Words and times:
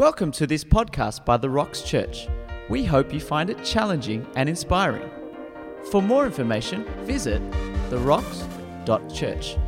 Welcome 0.00 0.32
to 0.32 0.46
this 0.46 0.64
podcast 0.64 1.26
by 1.26 1.36
The 1.36 1.50
Rocks 1.50 1.82
Church. 1.82 2.26
We 2.70 2.84
hope 2.84 3.12
you 3.12 3.20
find 3.20 3.50
it 3.50 3.62
challenging 3.62 4.26
and 4.34 4.48
inspiring. 4.48 5.10
For 5.90 6.00
more 6.00 6.24
information, 6.24 6.86
visit 7.04 7.42
therocks.church. 7.90 9.58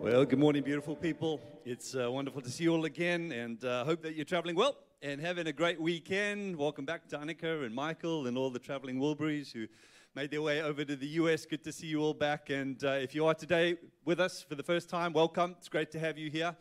Well, 0.00 0.24
good 0.24 0.38
morning, 0.38 0.62
beautiful 0.62 0.94
people. 0.94 1.40
It's 1.64 1.96
uh, 1.96 2.08
wonderful 2.12 2.42
to 2.42 2.48
see 2.48 2.62
you 2.62 2.72
all 2.72 2.84
again, 2.84 3.32
and 3.32 3.64
uh, 3.64 3.84
hope 3.84 4.02
that 4.02 4.14
you're 4.14 4.24
traveling 4.24 4.54
well 4.54 4.76
and 5.02 5.20
having 5.20 5.48
a 5.48 5.52
great 5.52 5.80
weekend. 5.80 6.54
Welcome 6.54 6.84
back 6.84 7.08
to 7.08 7.18
Annika 7.18 7.66
and 7.66 7.74
Michael 7.74 8.28
and 8.28 8.38
all 8.38 8.50
the 8.50 8.60
traveling 8.60 9.00
Wilburys 9.00 9.52
who 9.52 9.66
made 10.14 10.30
their 10.30 10.42
way 10.42 10.62
over 10.62 10.84
to 10.84 10.94
the 10.94 11.08
US. 11.08 11.44
Good 11.44 11.64
to 11.64 11.72
see 11.72 11.88
you 11.88 12.02
all 12.02 12.14
back. 12.14 12.50
And 12.50 12.84
uh, 12.84 12.90
if 12.90 13.16
you 13.16 13.26
are 13.26 13.34
today 13.34 13.78
with 14.04 14.20
us 14.20 14.44
for 14.48 14.54
the 14.54 14.62
first 14.62 14.88
time, 14.88 15.12
welcome. 15.12 15.56
It's 15.58 15.68
great 15.68 15.90
to 15.90 15.98
have 15.98 16.18
you 16.18 16.30
here. 16.30 16.54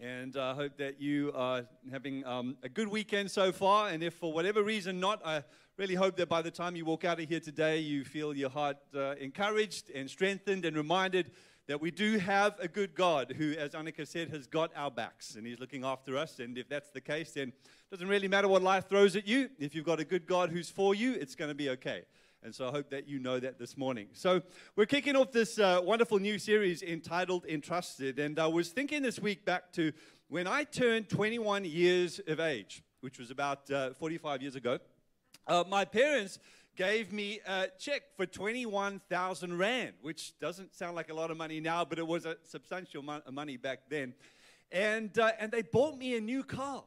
And 0.00 0.36
I 0.36 0.54
hope 0.54 0.76
that 0.76 1.00
you 1.00 1.32
are 1.34 1.64
having 1.90 2.24
um, 2.24 2.56
a 2.62 2.68
good 2.68 2.86
weekend 2.86 3.32
so 3.32 3.50
far. 3.50 3.88
And 3.88 4.00
if 4.00 4.14
for 4.14 4.32
whatever 4.32 4.62
reason 4.62 5.00
not, 5.00 5.20
I 5.26 5.42
really 5.76 5.96
hope 5.96 6.16
that 6.18 6.28
by 6.28 6.40
the 6.40 6.52
time 6.52 6.76
you 6.76 6.84
walk 6.84 7.04
out 7.04 7.18
of 7.18 7.28
here 7.28 7.40
today, 7.40 7.78
you 7.78 8.04
feel 8.04 8.32
your 8.32 8.50
heart 8.50 8.76
uh, 8.94 9.16
encouraged 9.16 9.90
and 9.90 10.08
strengthened 10.08 10.64
and 10.64 10.76
reminded 10.76 11.32
that 11.66 11.80
we 11.80 11.90
do 11.90 12.18
have 12.18 12.54
a 12.60 12.68
good 12.68 12.94
God 12.94 13.34
who, 13.36 13.54
as 13.54 13.72
Annika 13.72 14.06
said, 14.06 14.30
has 14.30 14.46
got 14.46 14.70
our 14.76 14.90
backs 14.90 15.34
and 15.34 15.44
He's 15.44 15.58
looking 15.58 15.84
after 15.84 16.16
us. 16.16 16.38
And 16.38 16.56
if 16.56 16.68
that's 16.68 16.90
the 16.90 17.00
case, 17.00 17.32
then 17.32 17.48
it 17.48 17.90
doesn't 17.90 18.08
really 18.08 18.28
matter 18.28 18.46
what 18.46 18.62
life 18.62 18.88
throws 18.88 19.16
at 19.16 19.26
you. 19.26 19.50
If 19.58 19.74
you've 19.74 19.84
got 19.84 19.98
a 19.98 20.04
good 20.04 20.28
God 20.28 20.50
who's 20.50 20.70
for 20.70 20.94
you, 20.94 21.14
it's 21.14 21.34
going 21.34 21.50
to 21.50 21.56
be 21.56 21.70
okay. 21.70 22.04
And 22.42 22.54
so 22.54 22.68
I 22.68 22.70
hope 22.70 22.90
that 22.90 23.08
you 23.08 23.18
know 23.18 23.40
that 23.40 23.58
this 23.58 23.76
morning. 23.76 24.08
So 24.12 24.42
we're 24.76 24.86
kicking 24.86 25.16
off 25.16 25.32
this 25.32 25.58
uh, 25.58 25.80
wonderful 25.82 26.20
new 26.20 26.38
series 26.38 26.82
entitled 26.82 27.44
Entrusted. 27.46 28.18
And 28.20 28.38
I 28.38 28.46
was 28.46 28.68
thinking 28.68 29.02
this 29.02 29.18
week 29.18 29.44
back 29.44 29.72
to 29.72 29.92
when 30.28 30.46
I 30.46 30.62
turned 30.64 31.08
21 31.08 31.64
years 31.64 32.20
of 32.28 32.38
age, 32.38 32.82
which 33.00 33.18
was 33.18 33.32
about 33.32 33.68
uh, 33.70 33.90
45 33.94 34.42
years 34.42 34.54
ago. 34.54 34.78
Uh, 35.48 35.64
my 35.68 35.84
parents 35.84 36.38
gave 36.76 37.12
me 37.12 37.40
a 37.44 37.66
check 37.76 38.02
for 38.16 38.24
21,000 38.24 39.58
Rand, 39.58 39.94
which 40.00 40.38
doesn't 40.38 40.76
sound 40.76 40.94
like 40.94 41.10
a 41.10 41.14
lot 41.14 41.32
of 41.32 41.36
money 41.36 41.58
now, 41.58 41.84
but 41.84 41.98
it 41.98 42.06
was 42.06 42.24
a 42.24 42.36
substantial 42.44 43.02
amount 43.02 43.26
of 43.26 43.34
money 43.34 43.56
back 43.56 43.80
then. 43.88 44.14
And, 44.70 45.18
uh, 45.18 45.32
and 45.40 45.50
they 45.50 45.62
bought 45.62 45.98
me 45.98 46.16
a 46.16 46.20
new 46.20 46.44
car. 46.44 46.84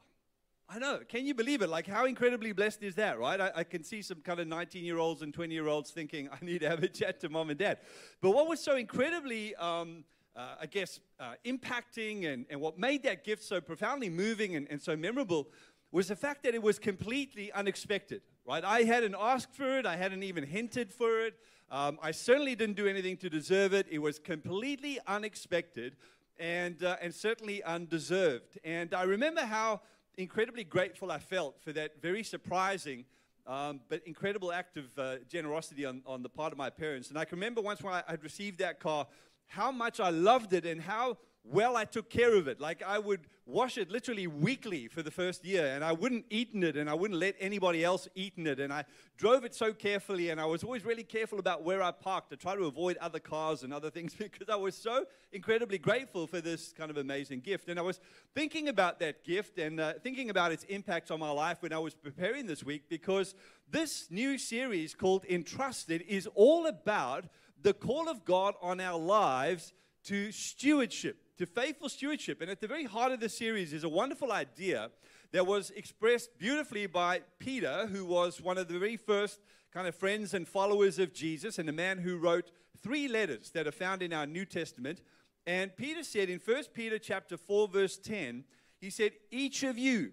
I 0.73 0.79
know. 0.79 1.01
Can 1.05 1.25
you 1.25 1.33
believe 1.33 1.61
it? 1.61 1.69
Like, 1.69 1.85
how 1.85 2.05
incredibly 2.05 2.53
blessed 2.53 2.81
is 2.81 2.95
that, 2.95 3.19
right? 3.19 3.41
I, 3.41 3.51
I 3.57 3.63
can 3.65 3.83
see 3.83 4.01
some 4.01 4.21
kind 4.21 4.39
of 4.39 4.47
19 4.47 4.85
year 4.85 4.99
olds 4.99 5.21
and 5.21 5.33
20 5.33 5.53
year 5.53 5.67
olds 5.67 5.91
thinking, 5.91 6.29
I 6.31 6.37
need 6.41 6.61
to 6.61 6.69
have 6.69 6.81
a 6.81 6.87
chat 6.87 7.19
to 7.21 7.29
mom 7.29 7.49
and 7.49 7.59
dad. 7.59 7.79
But 8.21 8.31
what 8.31 8.47
was 8.47 8.61
so 8.61 8.77
incredibly, 8.77 9.53
um, 9.55 10.05
uh, 10.33 10.55
I 10.61 10.67
guess, 10.67 11.01
uh, 11.19 11.33
impacting 11.45 12.25
and, 12.31 12.45
and 12.49 12.61
what 12.61 12.79
made 12.79 13.03
that 13.03 13.25
gift 13.25 13.43
so 13.43 13.59
profoundly 13.59 14.09
moving 14.09 14.55
and, 14.55 14.65
and 14.71 14.81
so 14.81 14.95
memorable 14.95 15.49
was 15.91 16.07
the 16.07 16.15
fact 16.15 16.43
that 16.43 16.55
it 16.55 16.63
was 16.63 16.79
completely 16.79 17.51
unexpected, 17.51 18.21
right? 18.47 18.63
I 18.63 18.83
hadn't 18.83 19.15
asked 19.19 19.53
for 19.53 19.77
it, 19.77 19.85
I 19.85 19.97
hadn't 19.97 20.23
even 20.23 20.45
hinted 20.45 20.93
for 20.93 21.19
it. 21.19 21.33
Um, 21.69 21.99
I 22.01 22.11
certainly 22.11 22.55
didn't 22.55 22.77
do 22.77 22.87
anything 22.87 23.17
to 23.17 23.29
deserve 23.29 23.73
it. 23.73 23.87
It 23.91 23.99
was 23.99 24.19
completely 24.19 24.99
unexpected 25.05 25.97
and, 26.39 26.81
uh, 26.81 26.95
and 27.01 27.13
certainly 27.13 27.61
undeserved. 27.61 28.57
And 28.63 28.93
I 28.93 29.03
remember 29.03 29.41
how 29.41 29.81
incredibly 30.17 30.63
grateful 30.63 31.11
I 31.11 31.19
felt 31.19 31.61
for 31.61 31.71
that 31.73 32.01
very 32.01 32.23
surprising 32.23 33.05
um, 33.47 33.81
but 33.89 34.01
incredible 34.05 34.51
act 34.51 34.77
of 34.77 34.85
uh, 34.97 35.15
generosity 35.27 35.85
on, 35.85 36.01
on 36.05 36.21
the 36.21 36.29
part 36.29 36.51
of 36.51 36.57
my 36.57 36.69
parents. 36.69 37.09
And 37.09 37.17
I 37.17 37.25
can 37.25 37.37
remember 37.37 37.61
once 37.61 37.81
when 37.81 37.93
I 37.93 38.03
had 38.07 38.23
received 38.23 38.59
that 38.59 38.79
car, 38.79 39.07
how 39.47 39.71
much 39.71 39.99
I 39.99 40.09
loved 40.09 40.53
it 40.53 40.65
and 40.65 40.81
how 40.81 41.17
well 41.43 41.75
I 41.75 41.85
took 41.85 42.09
care 42.09 42.35
of 42.35 42.47
it. 42.47 42.59
Like 42.59 42.83
I 42.83 42.99
would 42.99 43.21
wash 43.45 43.77
it 43.77 43.89
literally 43.89 44.27
weekly 44.27 44.87
for 44.87 45.01
the 45.01 45.11
first 45.11 45.43
year, 45.43 45.67
and 45.75 45.83
I 45.83 45.91
wouldn't 45.91 46.25
eat 46.29 46.51
in 46.53 46.63
it, 46.63 46.77
and 46.77 46.89
I 46.89 46.93
wouldn't 46.93 47.19
let 47.19 47.35
anybody 47.39 47.83
else 47.83 48.07
eat 48.15 48.33
in 48.37 48.45
it. 48.47 48.59
And 48.59 48.71
I 48.71 48.85
drove 49.17 49.43
it 49.43 49.55
so 49.55 49.73
carefully, 49.73 50.29
and 50.29 50.39
I 50.39 50.45
was 50.45 50.63
always 50.63 50.85
really 50.85 51.03
careful 51.03 51.39
about 51.39 51.63
where 51.63 51.81
I 51.81 51.91
parked 51.91 52.29
to 52.29 52.37
try 52.37 52.55
to 52.55 52.65
avoid 52.65 52.97
other 52.97 53.19
cars 53.19 53.63
and 53.63 53.73
other 53.73 53.89
things 53.89 54.13
because 54.17 54.49
I 54.49 54.55
was 54.55 54.75
so 54.75 55.05
incredibly 55.31 55.77
grateful 55.77 56.27
for 56.27 56.39
this 56.39 56.71
kind 56.71 56.91
of 56.91 56.97
amazing 56.97 57.41
gift. 57.41 57.67
And 57.67 57.79
I 57.79 57.83
was 57.83 57.99
thinking 58.35 58.67
about 58.67 58.99
that 58.99 59.23
gift 59.23 59.57
and 59.57 59.79
uh, 59.79 59.93
thinking 60.03 60.29
about 60.29 60.51
its 60.51 60.63
impact 60.65 61.11
on 61.11 61.19
my 61.19 61.31
life 61.31 61.57
when 61.61 61.73
I 61.73 61.79
was 61.79 61.95
preparing 61.95 62.45
this 62.45 62.63
week 62.63 62.83
because 62.89 63.33
this 63.69 64.07
new 64.09 64.37
series 64.37 64.93
called 64.93 65.25
Entrusted 65.29 66.03
is 66.07 66.27
all 66.35 66.67
about 66.67 67.25
the 67.61 67.73
call 67.73 68.09
of 68.09 68.25
God 68.25 68.55
on 68.61 68.79
our 68.79 68.99
lives 68.99 69.73
to 70.03 70.31
stewardship 70.31 71.17
to 71.41 71.47
faithful 71.47 71.89
stewardship. 71.89 72.39
And 72.39 72.51
at 72.51 72.61
the 72.61 72.67
very 72.67 72.83
heart 72.83 73.11
of 73.11 73.19
the 73.19 73.27
series 73.27 73.73
is 73.73 73.83
a 73.83 73.89
wonderful 73.89 74.31
idea 74.31 74.91
that 75.31 75.47
was 75.47 75.71
expressed 75.71 76.37
beautifully 76.37 76.85
by 76.85 77.21
Peter, 77.39 77.87
who 77.87 78.05
was 78.05 78.39
one 78.39 78.59
of 78.59 78.67
the 78.67 78.77
very 78.77 78.95
first 78.95 79.39
kind 79.73 79.87
of 79.87 79.95
friends 79.95 80.35
and 80.35 80.47
followers 80.47 80.99
of 80.99 81.15
Jesus, 81.15 81.57
and 81.57 81.67
a 81.67 81.73
man 81.73 81.97
who 81.97 82.17
wrote 82.17 82.51
three 82.83 83.07
letters 83.07 83.49
that 83.55 83.65
are 83.65 83.71
found 83.71 84.03
in 84.03 84.13
our 84.13 84.27
New 84.27 84.45
Testament. 84.45 85.01
And 85.47 85.75
Peter 85.75 86.03
said 86.03 86.29
in 86.29 86.37
1 86.37 86.63
Peter 86.75 86.99
chapter 86.99 87.37
4, 87.37 87.69
verse 87.69 87.97
10, 87.97 88.43
he 88.79 88.91
said, 88.91 89.13
Each 89.31 89.63
of 89.63 89.79
you 89.79 90.11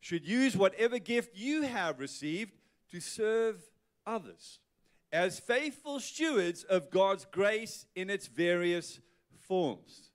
should 0.00 0.26
use 0.26 0.58
whatever 0.58 0.98
gift 0.98 1.34
you 1.34 1.62
have 1.62 2.00
received 2.00 2.52
to 2.90 3.00
serve 3.00 3.56
others 4.06 4.58
as 5.10 5.40
faithful 5.40 6.00
stewards 6.00 6.64
of 6.64 6.90
God's 6.90 7.24
grace 7.24 7.86
in 7.94 8.10
its 8.10 8.26
various 8.26 9.00
forms. 9.38 10.10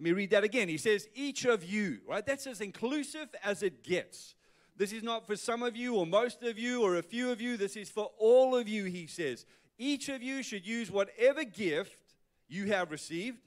Let 0.00 0.04
me 0.04 0.12
read 0.12 0.30
that 0.30 0.44
again. 0.44 0.70
He 0.70 0.78
says, 0.78 1.08
each 1.14 1.44
of 1.44 1.62
you, 1.62 1.98
right? 2.08 2.24
That's 2.24 2.46
as 2.46 2.62
inclusive 2.62 3.28
as 3.44 3.62
it 3.62 3.84
gets. 3.84 4.34
This 4.74 4.94
is 4.94 5.02
not 5.02 5.26
for 5.26 5.36
some 5.36 5.62
of 5.62 5.76
you 5.76 5.94
or 5.94 6.06
most 6.06 6.42
of 6.42 6.58
you 6.58 6.82
or 6.82 6.96
a 6.96 7.02
few 7.02 7.30
of 7.30 7.38
you. 7.38 7.58
This 7.58 7.76
is 7.76 7.90
for 7.90 8.10
all 8.16 8.56
of 8.56 8.66
you, 8.66 8.84
he 8.84 9.06
says. 9.06 9.44
Each 9.76 10.08
of 10.08 10.22
you 10.22 10.42
should 10.42 10.66
use 10.66 10.90
whatever 10.90 11.44
gift 11.44 12.14
you 12.48 12.68
have 12.68 12.90
received 12.90 13.40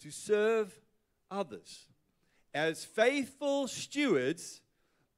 to 0.00 0.10
serve 0.10 0.76
others 1.30 1.84
as 2.52 2.84
faithful 2.84 3.68
stewards 3.68 4.62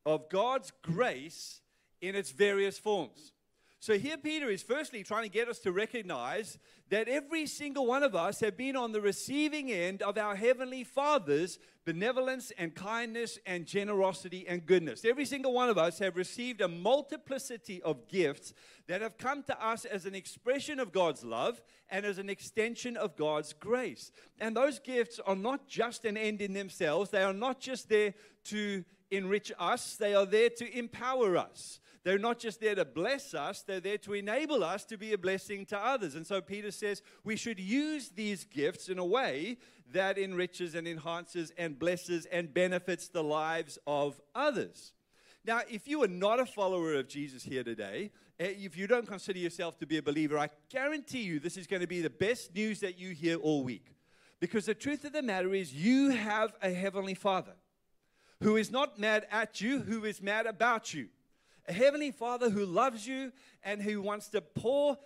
of 0.05 0.29
God's 0.29 0.75
grace 0.83 1.63
in 2.03 2.15
its 2.15 2.33
various 2.33 2.79
forms. 2.79 3.33
So 3.79 3.99
here 3.99 4.17
Peter 4.17 4.49
is 4.49 4.63
firstly 4.63 5.03
trying 5.03 5.25
to 5.25 5.29
get 5.29 5.49
us 5.49 5.59
to 5.61 5.71
recognize 5.73 6.59
that 6.89 7.09
every 7.09 7.47
single 7.47 7.87
one 7.87 8.03
of 8.03 8.15
us 8.15 8.41
have 8.41 8.57
been 8.57 8.75
on 8.75 8.93
the 8.93 9.01
receiving 9.01 9.71
end 9.71 10.03
of 10.03 10.17
our 10.17 10.35
heavenly 10.35 10.83
Father's 10.83 11.59
benevolence 11.85 12.53
and 12.59 12.75
kindness 12.75 13.39
and 13.47 13.67
generosity 13.67 14.47
and 14.49 14.67
goodness. 14.67 15.05
Every 15.05 15.25
single 15.25 15.53
one 15.53 15.69
of 15.69 15.79
us 15.79 15.99
have 15.99 16.17
received 16.17 16.61
a 16.61 16.69
multiplicity 16.69 17.83
of 17.83 18.09
gifts 18.09 18.55
that 18.89 19.03
have 19.03 19.19
come 19.19 19.43
to 19.45 19.65
us 19.65 19.85
as 19.85 20.07
an 20.07 20.15
expression 20.15 20.81
of 20.81 20.91
God's 20.91 21.23
love 21.23 21.61
and 21.91 22.07
as 22.07 22.19
an 22.19 22.31
extension 22.31 22.97
of 22.97 23.15
God's 23.15 23.53
grace. 23.53 24.11
And 24.41 24.57
those 24.57 24.79
gifts 24.79 25.21
are 25.25 25.37
not 25.37 25.69
just 25.69 26.05
an 26.05 26.17
end 26.17 26.41
in 26.41 26.55
themselves, 26.55 27.11
they 27.11 27.23
are 27.23 27.33
not 27.33 27.61
just 27.61 27.89
there 27.89 28.15
to 28.45 28.85
enrich 29.11 29.53
us, 29.59 29.97
they 29.97 30.15
are 30.15 30.27
there 30.27 30.51
to 30.51 30.79
empower 30.79 31.37
us. 31.37 31.79
They're 32.07 32.19
not 32.21 32.39
just 32.39 32.61
there 32.61 32.77
to 32.77 32.85
bless 32.85 33.35
us, 33.35 33.63
they're 33.63 33.81
there 33.81 33.99
to 33.99 34.13
enable 34.13 34.63
us 34.63 34.85
to 34.85 34.97
be 34.97 35.13
a 35.13 35.19
blessing 35.19 35.67
to 35.67 35.77
others. 35.77 36.15
And 36.15 36.25
so 36.25 36.41
Peter 36.41 36.71
says 36.71 37.03
we 37.25 37.35
should 37.35 37.59
use 37.59 38.11
these 38.11 38.45
gifts 38.45 38.89
in 38.89 39.01
a 39.01 39.05
way 39.05 39.59
that 39.91 40.17
enriches 40.17 40.77
and 40.77 40.87
enhances 40.87 41.53
and 41.59 41.77
blesses 41.77 42.25
and 42.27 42.55
benefits 42.55 43.09
the 43.09 43.25
lives 43.25 43.77
of 43.89 44.21
others. 44.37 44.93
Now, 45.45 45.63
if 45.69 45.89
you 45.89 46.01
are 46.05 46.09
not 46.09 46.39
a 46.39 46.47
follower 46.47 46.95
of 46.95 47.09
Jesus 47.09 47.43
here 47.43 47.65
today, 47.65 48.13
eh, 48.39 48.53
if 48.57 48.77
you 48.77 48.87
don't 48.87 49.09
consider 49.09 49.41
yourself 49.41 49.77
to 49.79 49.87
be 49.87 49.97
a 49.97 50.03
believer, 50.03 50.39
I 50.39 50.51
guarantee 50.69 51.23
you 51.23 51.41
this 51.41 51.57
is 51.57 51.67
going 51.67 51.83
to 51.83 51.89
be 51.89 52.03
the 52.03 52.09
best 52.09 52.55
news 52.55 52.79
that 52.81 53.01
you 53.01 53.15
hear 53.15 53.37
all 53.39 53.65
week. 53.65 53.97
Because 54.39 54.67
the 54.67 54.75
truth 54.75 55.05
of 55.05 55.13
the 55.13 55.23
matter 55.23 55.53
is, 55.55 55.75
you 55.75 56.11
have 56.11 56.55
a 56.63 56.71
heavenly 56.71 57.15
Father 57.15 57.57
who 58.41 58.55
is 58.55 58.71
not 58.71 58.97
mad 58.97 59.27
at 59.33 59.61
you, 59.61 59.81
who 59.81 60.05
is 60.05 60.23
mad 60.23 60.47
about 60.47 60.95
you 60.95 61.09
a 61.69 61.73
heavenly 61.73 62.11
Father 62.11 62.51
who 62.51 62.65
loves 62.65 63.07
you 63.07 63.33
and 63.63 63.83
who 63.83 64.01
wants 64.01 64.29
to 64.29 64.41
pour 64.41 64.97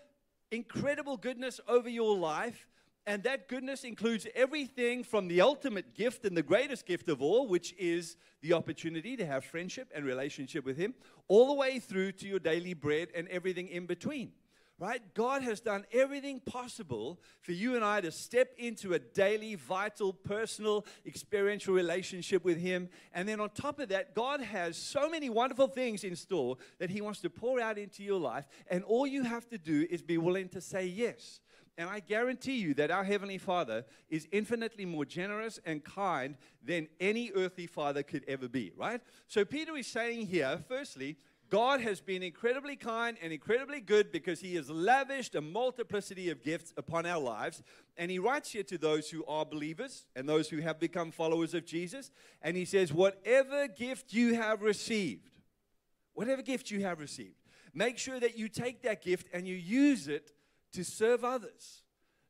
incredible 0.51 1.17
goodness 1.17 1.61
over 1.69 1.89
your 1.89 2.17
life. 2.17 2.69
And 3.07 3.23
that 3.23 3.49
goodness 3.49 3.85
includes 3.85 4.27
everything 4.35 5.03
from 5.03 5.27
the 5.27 5.41
ultimate 5.41 5.95
gift 5.95 6.25
and 6.25 6.37
the 6.37 6.43
greatest 6.43 6.87
gift 6.87 7.09
of 7.09 7.23
all, 7.23 7.49
which 7.49 7.75
is 7.79 8.17
the 8.43 8.53
opportunity 8.53 9.17
to 9.17 9.25
have 9.25 9.45
friendship 9.45 9.91
and 9.95 10.05
relationship 10.05 10.65
with 10.65 10.77
Him, 10.77 10.95
all 11.27 11.49
the 11.49 11.55
way 11.55 11.79
through 11.79 12.13
to 12.13 12.29
your 12.29 12.39
daily 12.39 12.75
bread 12.75 13.09
and 13.15 13.27
everything 13.29 13.69
in 13.69 13.87
between 13.87 14.33
right? 14.81 15.03
God 15.15 15.43
has 15.43 15.61
done 15.61 15.85
everything 15.93 16.41
possible 16.41 17.21
for 17.43 17.53
you 17.53 17.77
and 17.77 17.85
I 17.85 18.01
to 18.01 18.11
step 18.11 18.55
into 18.57 18.95
a 18.95 18.99
daily, 18.99 19.55
vital, 19.55 20.15
personal, 20.15 20.87
experiential 21.07 21.75
relationship 21.75 22.45
with 22.45 22.59
Him. 22.59 22.89
And 23.13 23.29
then 23.29 23.41
on 23.41 23.51
top 23.51 23.79
of 23.79 23.91
that, 23.91 24.15
God 24.15 24.41
has 24.41 24.79
so 24.79 25.11
many 25.11 25.29
wonderful 25.29 25.69
things 25.69 26.03
in 26.03 26.17
store 26.17 26.57
that 26.79 26.89
He 26.89 27.03
wants 27.03 27.21
to 27.21 27.31
pour 27.31 27.61
out 27.61 27.77
into 27.77 28.03
your 28.03 28.19
life. 28.19 28.47
And 28.71 28.83
all 28.85 29.07
you 29.07 29.23
have 29.23 29.47
to 29.51 29.59
do 29.59 29.87
is 29.91 30.01
be 30.01 30.17
willing 30.17 30.49
to 30.49 30.63
say 30.63 30.87
yes. 30.87 31.41
And 31.77 31.89
I 31.89 32.01
guarantee 32.01 32.59
you 32.59 32.75
that 32.75 32.91
our 32.91 33.05
Heavenly 33.05 33.39
Father 33.39 33.85
is 34.09 34.29
infinitely 34.33 34.85
more 34.87 35.05
generous 35.05 35.61
and 35.65 35.85
kind 35.85 36.37
than 36.63 36.89
any 37.01 37.33
earthly 37.35 37.67
father 37.67 38.03
could 38.03 38.25
ever 38.29 38.49
be, 38.49 38.73
right? 38.77 39.01
So 39.29 39.45
Peter 39.45 39.77
is 39.77 39.87
saying 39.87 40.27
here, 40.27 40.63
firstly, 40.69 41.17
God 41.51 41.81
has 41.81 42.01
been 42.01 42.23
incredibly 42.23 42.77
kind 42.77 43.17
and 43.21 43.33
incredibly 43.33 43.81
good 43.81 44.13
because 44.13 44.41
He 44.41 44.55
has 44.55 44.71
lavished 44.71 45.35
a 45.35 45.41
multiplicity 45.41 46.31
of 46.31 46.45
gifts 46.45 46.73
upon 46.77 47.07
our 47.07 47.21
lives. 47.21 47.61
And 47.97 48.09
He 48.09 48.21
writes 48.21 48.53
here 48.53 48.63
to 48.63 48.79
those 48.79 49.11
who 49.11 49.25
are 49.27 49.45
believers 49.45 50.07
and 50.15 50.29
those 50.29 50.49
who 50.49 50.59
have 50.59 50.79
become 50.79 51.11
followers 51.11 51.53
of 51.53 51.67
Jesus. 51.67 52.13
And 52.41 52.57
He 52.57 52.65
says, 52.65 52.93
Whatever 52.93 53.67
gift 53.67 54.13
you 54.13 54.35
have 54.35 54.63
received, 54.63 55.29
whatever 56.15 56.41
gift 56.41 56.71
you 56.71 56.83
have 56.83 57.01
received, 57.01 57.35
make 57.75 57.99
sure 57.99 58.21
that 58.21 58.39
you 58.39 58.49
take 58.49 58.83
that 58.83 59.03
gift 59.03 59.27
and 59.33 59.49
you 59.49 59.57
use 59.57 60.07
it 60.07 60.31
to 60.73 60.85
serve 60.85 61.25
others. 61.25 61.83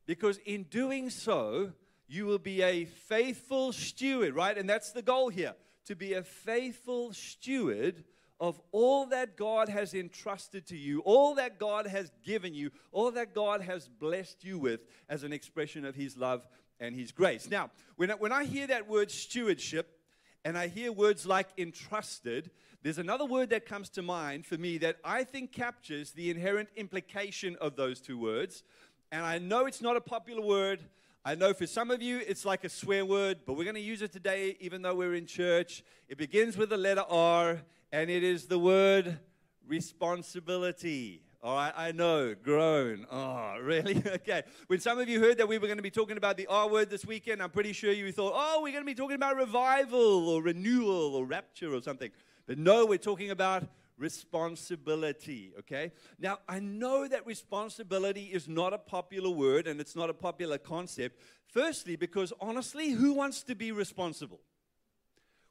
Because 0.07 0.39
in 0.45 0.63
doing 0.63 1.11
so, 1.11 1.73
you 2.07 2.25
will 2.25 2.39
be 2.39 2.63
a 2.63 2.85
faithful 2.85 3.71
steward, 3.71 4.33
right? 4.33 4.57
And 4.57 4.67
that's 4.67 4.91
the 4.91 5.03
goal 5.03 5.29
here 5.29 5.53
to 5.85 5.95
be 5.95 6.13
a 6.13 6.23
faithful 6.23 7.13
steward 7.13 8.03
of 8.41 8.59
all 8.71 9.05
that 9.05 9.37
God 9.37 9.69
has 9.69 9.93
entrusted 9.93 10.65
to 10.67 10.77
you, 10.77 10.99
all 11.01 11.35
that 11.35 11.59
God 11.59 11.85
has 11.85 12.11
given 12.25 12.53
you, 12.55 12.71
all 12.91 13.11
that 13.11 13.33
God 13.33 13.61
has 13.61 13.87
blessed 13.87 14.43
you 14.43 14.57
with 14.57 14.81
as 15.07 15.23
an 15.23 15.31
expression 15.31 15.85
of 15.85 15.95
His 15.95 16.17
love 16.17 16.45
and 16.79 16.95
His 16.95 17.11
grace. 17.11 17.49
Now, 17.49 17.69
when 17.95 18.11
I, 18.11 18.15
when 18.15 18.31
I 18.31 18.45
hear 18.45 18.65
that 18.67 18.89
word 18.89 19.11
stewardship, 19.11 19.97
and 20.43 20.57
I 20.57 20.67
hear 20.67 20.91
words 20.91 21.25
like 21.27 21.49
entrusted, 21.57 22.49
there's 22.81 22.97
another 22.97 23.25
word 23.25 23.51
that 23.51 23.67
comes 23.67 23.89
to 23.89 24.01
mind 24.01 24.45
for 24.45 24.57
me 24.57 24.79
that 24.79 24.97
I 25.03 25.23
think 25.23 25.51
captures 25.51 26.11
the 26.11 26.31
inherent 26.31 26.69
implication 26.75 27.55
of 27.61 27.75
those 27.75 28.01
two 28.01 28.17
words. 28.17 28.63
And 29.11 29.23
I 29.23 29.37
know 29.37 29.67
it's 29.67 29.81
not 29.81 29.97
a 29.97 30.01
popular 30.01 30.41
word. 30.41 30.79
I 31.23 31.35
know 31.35 31.53
for 31.53 31.67
some 31.67 31.91
of 31.91 32.01
you 32.01 32.21
it's 32.27 32.43
like 32.43 32.63
a 32.63 32.69
swear 32.69 33.05
word, 33.05 33.41
but 33.45 33.53
we're 33.53 33.65
going 33.65 33.75
to 33.75 33.81
use 33.81 34.01
it 34.01 34.11
today 34.11 34.57
even 34.59 34.81
though 34.81 34.95
we're 34.95 35.13
in 35.13 35.27
church. 35.27 35.83
It 36.09 36.17
begins 36.17 36.57
with 36.57 36.69
the 36.69 36.77
letter 36.77 37.05
R 37.07 37.61
and 37.91 38.09
it 38.09 38.23
is 38.23 38.45
the 38.45 38.59
word 38.59 39.19
responsibility. 39.67 41.23
All 41.43 41.55
right, 41.55 41.73
I 41.75 41.91
know, 41.91 42.35
groan. 42.35 43.05
Oh, 43.11 43.57
really? 43.61 43.97
okay. 44.05 44.43
When 44.67 44.79
some 44.79 44.99
of 44.99 45.09
you 45.09 45.19
heard 45.19 45.37
that 45.39 45.47
we 45.47 45.57
were 45.57 45.67
going 45.67 45.77
to 45.77 45.83
be 45.83 45.89
talking 45.89 46.17
about 46.17 46.37
the 46.37 46.47
R 46.47 46.69
word 46.69 46.89
this 46.89 47.05
weekend, 47.05 47.41
I'm 47.41 47.49
pretty 47.49 47.73
sure 47.73 47.91
you 47.91 48.11
thought, 48.11 48.33
oh, 48.35 48.61
we're 48.61 48.71
going 48.71 48.83
to 48.83 48.85
be 48.85 48.95
talking 48.95 49.15
about 49.15 49.35
revival 49.35 50.29
or 50.29 50.41
renewal 50.43 51.15
or 51.15 51.25
rapture 51.25 51.73
or 51.73 51.81
something. 51.81 52.11
But 52.45 52.57
no, 52.57 52.85
we're 52.85 52.97
talking 52.97 53.31
about 53.31 53.63
responsibility, 53.97 55.53
okay? 55.59 55.91
Now, 56.19 56.39
I 56.47 56.59
know 56.59 57.07
that 57.07 57.25
responsibility 57.25 58.25
is 58.25 58.47
not 58.47 58.73
a 58.73 58.77
popular 58.77 59.29
word 59.29 59.67
and 59.67 59.79
it's 59.79 59.95
not 59.95 60.09
a 60.09 60.13
popular 60.13 60.57
concept. 60.57 61.21
Firstly, 61.45 61.95
because 61.95 62.33
honestly, 62.39 62.91
who 62.91 63.13
wants 63.13 63.43
to 63.43 63.55
be 63.55 63.71
responsible? 63.71 64.39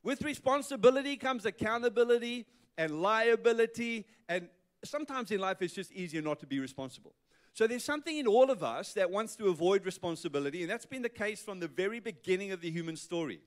With 0.02 0.23
responsibility 0.23 1.17
comes 1.17 1.44
accountability 1.44 2.47
and 2.79 3.02
liability, 3.02 4.06
and 4.29 4.49
sometimes 4.85 5.31
in 5.31 5.41
life 5.41 5.61
it's 5.61 5.75
just 5.75 5.93
easier 5.93 6.23
not 6.23 6.41
to 6.41 6.47
be 6.47 6.58
responsible. 6.58 7.14
So 7.52 7.67
there's 7.67 7.85
something 7.85 8.17
in 8.17 8.26
all 8.26 8.50
of 8.50 8.62
us 8.62 8.94
that 8.94 9.11
wants 9.11 9.37
to 9.37 9.49
avoid 9.49 9.85
responsibility, 9.85 10.62
and 10.62 10.70
that's 10.70 10.87
been 10.87 11.02
the 11.02 11.08
case 11.08 11.43
from 11.43 11.61
the 11.61 11.69
very 11.69 12.00
beginning 12.00 12.52
of 12.52 12.61
the 12.61 12.70
human 12.70 12.97
story. 12.97 13.41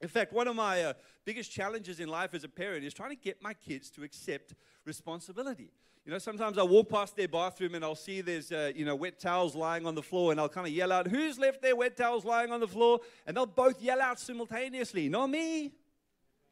In 0.00 0.08
fact, 0.08 0.32
one 0.32 0.48
of 0.48 0.56
my 0.56 0.82
uh, 0.82 0.92
biggest 1.24 1.50
challenges 1.52 2.00
in 2.00 2.08
life 2.08 2.34
as 2.34 2.44
a 2.44 2.48
parent 2.48 2.84
is 2.84 2.94
trying 2.94 3.10
to 3.10 3.16
get 3.16 3.42
my 3.42 3.54
kids 3.54 3.90
to 3.90 4.02
accept 4.02 4.54
responsibility. 4.84 5.70
You 6.04 6.10
know, 6.10 6.18
sometimes 6.18 6.58
I 6.58 6.64
walk 6.64 6.88
past 6.88 7.14
their 7.14 7.28
bathroom 7.28 7.76
and 7.76 7.84
I'll 7.84 7.94
see 7.94 8.20
there's, 8.20 8.50
uh, 8.50 8.72
you 8.74 8.84
know, 8.84 8.96
wet 8.96 9.20
towels 9.20 9.54
lying 9.54 9.86
on 9.86 9.94
the 9.94 10.02
floor 10.02 10.32
and 10.32 10.40
I'll 10.40 10.48
kind 10.48 10.66
of 10.66 10.72
yell 10.72 10.90
out, 10.90 11.06
Who's 11.06 11.38
left 11.38 11.62
their 11.62 11.76
wet 11.76 11.96
towels 11.96 12.24
lying 12.24 12.50
on 12.50 12.58
the 12.58 12.66
floor? 12.66 12.98
And 13.26 13.36
they'll 13.36 13.46
both 13.46 13.80
yell 13.80 14.00
out 14.00 14.18
simultaneously, 14.18 15.08
Not 15.08 15.30
me. 15.30 15.72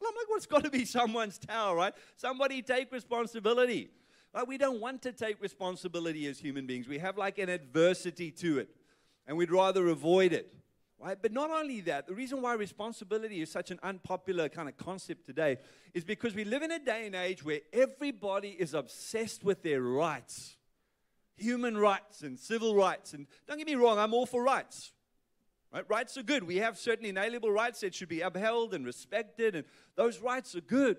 Well, 0.00 0.11
I'm 0.11 0.17
like, 0.17 0.37
it's 0.37 0.47
got 0.47 0.64
to 0.64 0.70
be 0.70 0.85
someone's 0.85 1.38
towel, 1.38 1.75
right? 1.75 1.93
Somebody 2.17 2.62
take 2.62 2.91
responsibility. 2.93 3.91
Like, 4.32 4.47
we 4.47 4.58
don't 4.58 4.81
want 4.81 5.02
to 5.02 5.12
take 5.12 5.41
responsibility 5.43 6.26
as 6.26 6.38
human 6.38 6.67
beings. 6.67 6.88
We 6.88 6.99
have 6.99 7.19
like 7.19 7.38
an 7.38 7.49
adversity 7.49 8.31
to 8.32 8.58
it, 8.58 8.70
and 9.26 9.37
we'd 9.37 9.50
rather 9.50 9.88
avoid 9.88 10.32
it. 10.32 10.55
Right? 10.99 11.17
But 11.20 11.32
not 11.32 11.50
only 11.50 11.81
that, 11.82 12.06
the 12.06 12.14
reason 12.14 12.43
why 12.43 12.52
responsibility 12.55 13.41
is 13.41 13.50
such 13.50 13.70
an 13.70 13.81
unpopular 13.82 14.50
kind 14.50 14.69
of 14.69 14.76
concept 14.76 15.25
today 15.25 15.56
is 15.94 16.05
because 16.05 16.35
we 16.35 16.44
live 16.44 16.62
in 16.62 16.70
a 16.70 16.79
day 16.79 17.06
and 17.06 17.14
age 17.14 17.43
where 17.43 17.61
everybody 17.73 18.50
is 18.50 18.75
obsessed 18.75 19.43
with 19.43 19.62
their 19.62 19.81
rights 19.81 20.58
human 21.41 21.76
rights 21.76 22.23
and 22.23 22.38
civil 22.38 22.75
rights. 22.75 23.14
And 23.14 23.26
don't 23.49 23.58
get 23.58 23.67
me 23.67 23.75
wrong, 23.75 23.99
I'm 23.99 24.14
all 24.14 24.26
for 24.26 24.43
rights. 24.43 24.93
Right? 25.72 25.84
Rights 25.88 26.17
are 26.17 26.22
good. 26.22 26.44
We 26.44 26.56
have 26.56 26.78
certain 26.78 27.06
inalienable 27.06 27.52
rights 27.52 27.81
that 27.81 27.94
should 27.94 28.08
be 28.08 28.22
upheld 28.22 28.75
and 28.75 28.84
respected, 28.84 29.55
and 29.55 29.64
those 29.94 30.19
rights 30.19 30.55
are 30.55 30.61
good. 30.61 30.96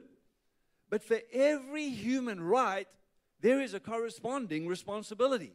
But 0.89 1.03
for 1.03 1.19
every 1.33 1.89
human 1.89 2.41
right, 2.41 2.88
there 3.41 3.62
is 3.62 3.73
a 3.73 3.79
corresponding 3.79 4.68
responsibility. 4.68 5.53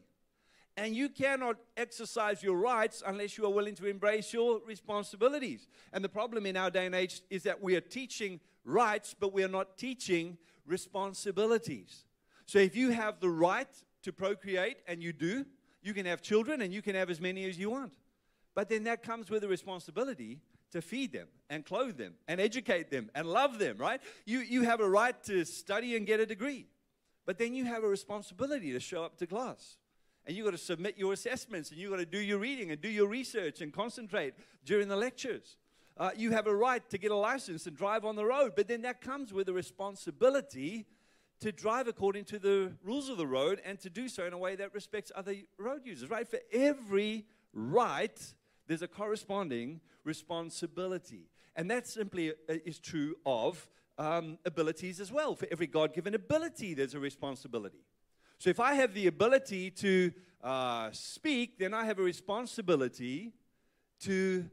And 0.78 0.94
you 0.94 1.08
cannot 1.08 1.56
exercise 1.76 2.42
your 2.42 2.56
rights 2.56 3.02
unless 3.06 3.38
you 3.38 3.46
are 3.46 3.50
willing 3.50 3.74
to 3.76 3.86
embrace 3.86 4.32
your 4.34 4.60
responsibilities. 4.66 5.68
And 5.92 6.04
the 6.04 6.08
problem 6.08 6.44
in 6.44 6.56
our 6.56 6.70
day 6.70 6.84
and 6.84 6.94
age 6.94 7.22
is 7.30 7.44
that 7.44 7.62
we 7.62 7.76
are 7.76 7.80
teaching 7.80 8.40
rights, 8.64 9.14
but 9.18 9.32
we 9.32 9.42
are 9.42 9.48
not 9.48 9.78
teaching 9.78 10.36
responsibilities. 10.66 12.04
So 12.44 12.58
if 12.58 12.76
you 12.76 12.90
have 12.90 13.20
the 13.20 13.30
right 13.30 13.68
to 14.02 14.12
procreate, 14.12 14.78
and 14.86 15.02
you 15.02 15.12
do, 15.12 15.46
you 15.82 15.94
can 15.94 16.06
have 16.06 16.20
children 16.20 16.60
and 16.60 16.72
you 16.72 16.82
can 16.82 16.94
have 16.94 17.10
as 17.10 17.20
many 17.20 17.44
as 17.44 17.58
you 17.58 17.70
want. 17.70 17.92
But 18.56 18.70
then 18.70 18.84
that 18.84 19.02
comes 19.02 19.28
with 19.28 19.44
a 19.44 19.48
responsibility 19.48 20.40
to 20.72 20.80
feed 20.80 21.12
them 21.12 21.28
and 21.50 21.64
clothe 21.64 21.98
them 21.98 22.14
and 22.26 22.40
educate 22.40 22.90
them 22.90 23.10
and 23.14 23.26
love 23.28 23.58
them, 23.58 23.76
right? 23.76 24.00
You, 24.24 24.40
you 24.40 24.62
have 24.62 24.80
a 24.80 24.88
right 24.88 25.14
to 25.24 25.44
study 25.44 25.94
and 25.94 26.06
get 26.06 26.20
a 26.20 26.26
degree. 26.26 26.66
But 27.26 27.36
then 27.36 27.54
you 27.54 27.66
have 27.66 27.84
a 27.84 27.88
responsibility 27.88 28.72
to 28.72 28.80
show 28.80 29.04
up 29.04 29.18
to 29.18 29.26
class. 29.26 29.76
And 30.24 30.34
you've 30.34 30.46
got 30.46 30.52
to 30.52 30.58
submit 30.58 30.96
your 30.96 31.12
assessments 31.12 31.70
and 31.70 31.78
you've 31.78 31.90
got 31.90 31.98
to 31.98 32.06
do 32.06 32.18
your 32.18 32.38
reading 32.38 32.70
and 32.70 32.80
do 32.80 32.88
your 32.88 33.06
research 33.06 33.60
and 33.60 33.74
concentrate 33.74 34.32
during 34.64 34.88
the 34.88 34.96
lectures. 34.96 35.58
Uh, 35.98 36.10
you 36.16 36.30
have 36.30 36.46
a 36.46 36.54
right 36.54 36.88
to 36.88 36.96
get 36.96 37.10
a 37.10 37.16
license 37.16 37.66
and 37.66 37.76
drive 37.76 38.06
on 38.06 38.16
the 38.16 38.24
road, 38.24 38.52
but 38.56 38.68
then 38.68 38.82
that 38.82 39.02
comes 39.02 39.34
with 39.34 39.50
a 39.50 39.52
responsibility 39.52 40.86
to 41.40 41.52
drive 41.52 41.88
according 41.88 42.24
to 42.24 42.38
the 42.38 42.72
rules 42.82 43.10
of 43.10 43.18
the 43.18 43.26
road 43.26 43.60
and 43.66 43.78
to 43.80 43.90
do 43.90 44.08
so 44.08 44.24
in 44.24 44.32
a 44.32 44.38
way 44.38 44.56
that 44.56 44.72
respects 44.72 45.12
other 45.14 45.34
road 45.58 45.82
users, 45.84 46.08
right? 46.08 46.26
For 46.26 46.40
every 46.50 47.26
right, 47.52 48.18
there's 48.66 48.82
a 48.82 48.88
corresponding 48.88 49.80
responsibility. 50.04 51.28
And 51.54 51.70
that 51.70 51.86
simply 51.86 52.30
uh, 52.30 52.54
is 52.64 52.78
true 52.78 53.16
of 53.24 53.68
um, 53.98 54.38
abilities 54.44 55.00
as 55.00 55.10
well. 55.10 55.34
For 55.34 55.46
every 55.50 55.66
God 55.66 55.94
given 55.94 56.14
ability, 56.14 56.74
there's 56.74 56.94
a 56.94 57.00
responsibility. 57.00 57.84
So 58.38 58.50
if 58.50 58.60
I 58.60 58.74
have 58.74 58.92
the 58.92 59.06
ability 59.06 59.70
to 59.70 60.12
uh, 60.42 60.90
speak, 60.92 61.58
then 61.58 61.72
I 61.72 61.86
have 61.86 61.98
a 61.98 62.02
responsibility 62.02 63.32
to 64.00 64.48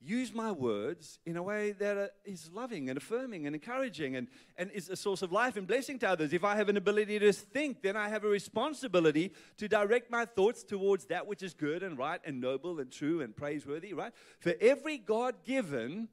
use 0.00 0.32
my 0.32 0.52
words 0.52 1.18
in 1.26 1.36
a 1.36 1.42
way 1.42 1.72
that 1.72 1.96
uh, 1.96 2.06
is 2.24 2.50
loving 2.52 2.88
and 2.88 2.96
affirming 2.96 3.46
and 3.46 3.54
encouraging 3.54 4.16
and, 4.16 4.28
and 4.56 4.70
is 4.70 4.88
a 4.88 4.96
source 4.96 5.22
of 5.22 5.32
life 5.32 5.56
and 5.56 5.66
blessing 5.66 5.98
to 5.98 6.08
others. 6.08 6.32
If 6.32 6.44
I 6.44 6.56
have 6.56 6.68
an 6.68 6.76
ability 6.76 7.18
to 7.18 7.32
think, 7.32 7.82
then 7.82 7.96
I 7.96 8.08
have 8.08 8.24
a 8.24 8.28
responsibility 8.28 9.32
to 9.56 9.68
direct 9.68 10.10
my 10.10 10.24
thoughts 10.24 10.62
towards 10.62 11.06
that 11.06 11.26
which 11.26 11.42
is 11.42 11.52
good 11.52 11.82
and 11.82 11.98
right 11.98 12.20
and 12.24 12.40
noble 12.40 12.78
and 12.78 12.90
true 12.90 13.20
and 13.20 13.34
praiseworthy, 13.34 13.92
right? 13.92 14.12
For 14.38 14.54
every 14.60 14.98
God 14.98 15.44
given 15.44 16.08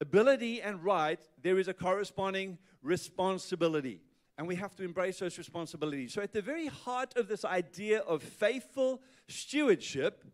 ability 0.00 0.62
and 0.62 0.82
right, 0.82 1.20
there 1.42 1.58
is 1.58 1.68
a 1.68 1.74
corresponding 1.74 2.58
responsibility. 2.82 4.00
And 4.38 4.46
we 4.46 4.56
have 4.56 4.74
to 4.76 4.84
embrace 4.84 5.18
those 5.18 5.38
responsibilities. 5.38 6.12
So, 6.12 6.20
at 6.20 6.32
the 6.32 6.42
very 6.42 6.66
heart 6.66 7.16
of 7.16 7.26
this 7.26 7.42
idea 7.42 8.00
of 8.00 8.22
faithful 8.22 9.00
stewardship, 9.28 10.24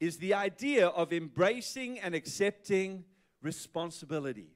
is 0.00 0.16
the 0.16 0.34
idea 0.34 0.88
of 0.88 1.12
embracing 1.12 2.00
and 2.00 2.14
accepting 2.14 3.04
responsibility. 3.42 4.48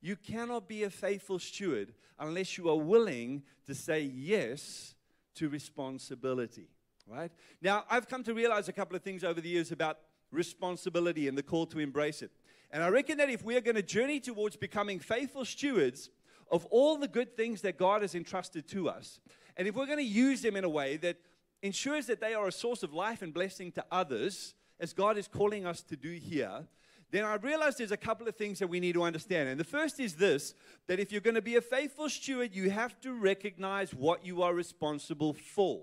You 0.00 0.16
cannot 0.16 0.68
be 0.68 0.84
a 0.84 0.90
faithful 0.90 1.38
steward 1.38 1.92
unless 2.18 2.56
you 2.56 2.68
are 2.70 2.76
willing 2.76 3.42
to 3.66 3.74
say 3.74 4.00
yes 4.02 4.94
to 5.34 5.48
responsibility, 5.48 6.68
right? 7.06 7.32
Now, 7.60 7.84
I've 7.90 8.08
come 8.08 8.22
to 8.24 8.34
realize 8.34 8.68
a 8.68 8.72
couple 8.72 8.96
of 8.96 9.02
things 9.02 9.24
over 9.24 9.40
the 9.40 9.48
years 9.48 9.72
about 9.72 9.98
responsibility 10.30 11.28
and 11.28 11.36
the 11.36 11.42
call 11.42 11.66
to 11.66 11.78
embrace 11.78 12.22
it. 12.22 12.30
And 12.70 12.82
I 12.82 12.88
reckon 12.88 13.18
that 13.18 13.28
if 13.28 13.44
we 13.44 13.56
are 13.56 13.60
going 13.60 13.74
to 13.76 13.82
journey 13.82 14.20
towards 14.20 14.56
becoming 14.56 14.98
faithful 14.98 15.44
stewards 15.44 16.10
of 16.50 16.64
all 16.66 16.96
the 16.96 17.08
good 17.08 17.36
things 17.36 17.60
that 17.62 17.76
God 17.76 18.02
has 18.02 18.14
entrusted 18.14 18.68
to 18.68 18.88
us, 18.88 19.20
and 19.56 19.68
if 19.68 19.74
we're 19.74 19.86
going 19.86 19.98
to 19.98 20.04
use 20.04 20.42
them 20.42 20.56
in 20.56 20.64
a 20.64 20.68
way 20.68 20.96
that 20.98 21.18
ensures 21.60 22.06
that 22.06 22.20
they 22.20 22.34
are 22.34 22.48
a 22.48 22.52
source 22.52 22.82
of 22.82 22.92
life 22.92 23.22
and 23.22 23.34
blessing 23.34 23.72
to 23.72 23.84
others, 23.90 24.54
as 24.80 24.92
God 24.92 25.16
is 25.16 25.28
calling 25.28 25.66
us 25.66 25.82
to 25.82 25.96
do 25.96 26.10
here, 26.10 26.66
then 27.12 27.24
I 27.24 27.34
realized 27.34 27.78
there's 27.78 27.92
a 27.92 27.96
couple 27.96 28.26
of 28.26 28.36
things 28.36 28.58
that 28.58 28.68
we 28.68 28.80
need 28.80 28.94
to 28.94 29.02
understand. 29.02 29.50
And 29.50 29.60
the 29.60 29.64
first 29.64 30.00
is 30.00 30.14
this 30.14 30.54
that 30.86 30.98
if 30.98 31.12
you're 31.12 31.20
going 31.20 31.34
to 31.34 31.42
be 31.42 31.56
a 31.56 31.60
faithful 31.60 32.08
steward, 32.08 32.54
you 32.54 32.70
have 32.70 32.98
to 33.02 33.12
recognize 33.12 33.92
what 33.92 34.24
you 34.24 34.42
are 34.42 34.54
responsible 34.54 35.34
for. 35.34 35.82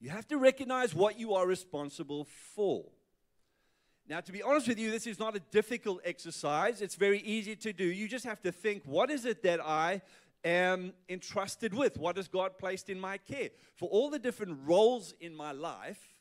You 0.00 0.10
have 0.10 0.26
to 0.28 0.38
recognize 0.38 0.94
what 0.94 1.18
you 1.18 1.34
are 1.34 1.46
responsible 1.46 2.26
for. 2.54 2.84
Now, 4.08 4.20
to 4.20 4.32
be 4.32 4.42
honest 4.42 4.68
with 4.68 4.78
you, 4.78 4.90
this 4.90 5.06
is 5.06 5.18
not 5.18 5.34
a 5.34 5.40
difficult 5.40 6.00
exercise. 6.04 6.80
It's 6.80 6.94
very 6.96 7.20
easy 7.20 7.56
to 7.56 7.72
do. 7.72 7.84
You 7.84 8.08
just 8.08 8.24
have 8.24 8.42
to 8.42 8.52
think 8.52 8.82
what 8.84 9.10
is 9.10 9.24
it 9.24 9.42
that 9.44 9.60
I 9.60 10.02
am 10.44 10.92
entrusted 11.08 11.74
with? 11.74 11.96
What 11.96 12.16
has 12.16 12.28
God 12.28 12.58
placed 12.58 12.88
in 12.88 13.00
my 13.00 13.18
care? 13.18 13.50
For 13.76 13.88
all 13.88 14.10
the 14.10 14.18
different 14.18 14.58
roles 14.64 15.14
in 15.20 15.34
my 15.34 15.52
life, 15.52 16.15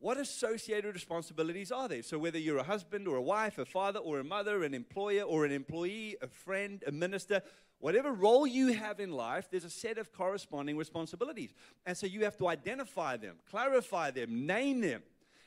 what 0.00 0.16
associated 0.16 0.94
responsibilities 0.94 1.70
are 1.70 1.86
there? 1.86 2.02
So, 2.02 2.18
whether 2.18 2.38
you're 2.38 2.58
a 2.58 2.62
husband 2.62 3.06
or 3.06 3.16
a 3.16 3.22
wife, 3.22 3.58
a 3.58 3.66
father 3.66 4.00
or 4.00 4.18
a 4.18 4.24
mother, 4.24 4.64
an 4.64 4.72
employer 4.72 5.22
or 5.22 5.44
an 5.44 5.52
employee, 5.52 6.16
a 6.22 6.26
friend, 6.26 6.82
a 6.86 6.90
minister, 6.90 7.42
whatever 7.78 8.12
role 8.12 8.46
you 8.46 8.68
have 8.68 8.98
in 8.98 9.12
life, 9.12 9.48
there's 9.50 9.64
a 9.64 9.70
set 9.70 9.98
of 9.98 10.10
corresponding 10.10 10.78
responsibilities. 10.78 11.52
And 11.84 11.96
so 11.96 12.06
you 12.06 12.24
have 12.24 12.38
to 12.38 12.48
identify 12.48 13.18
them, 13.18 13.36
clarify 13.50 14.10
them, 14.10 14.46
name 14.46 14.80
them. 14.80 15.02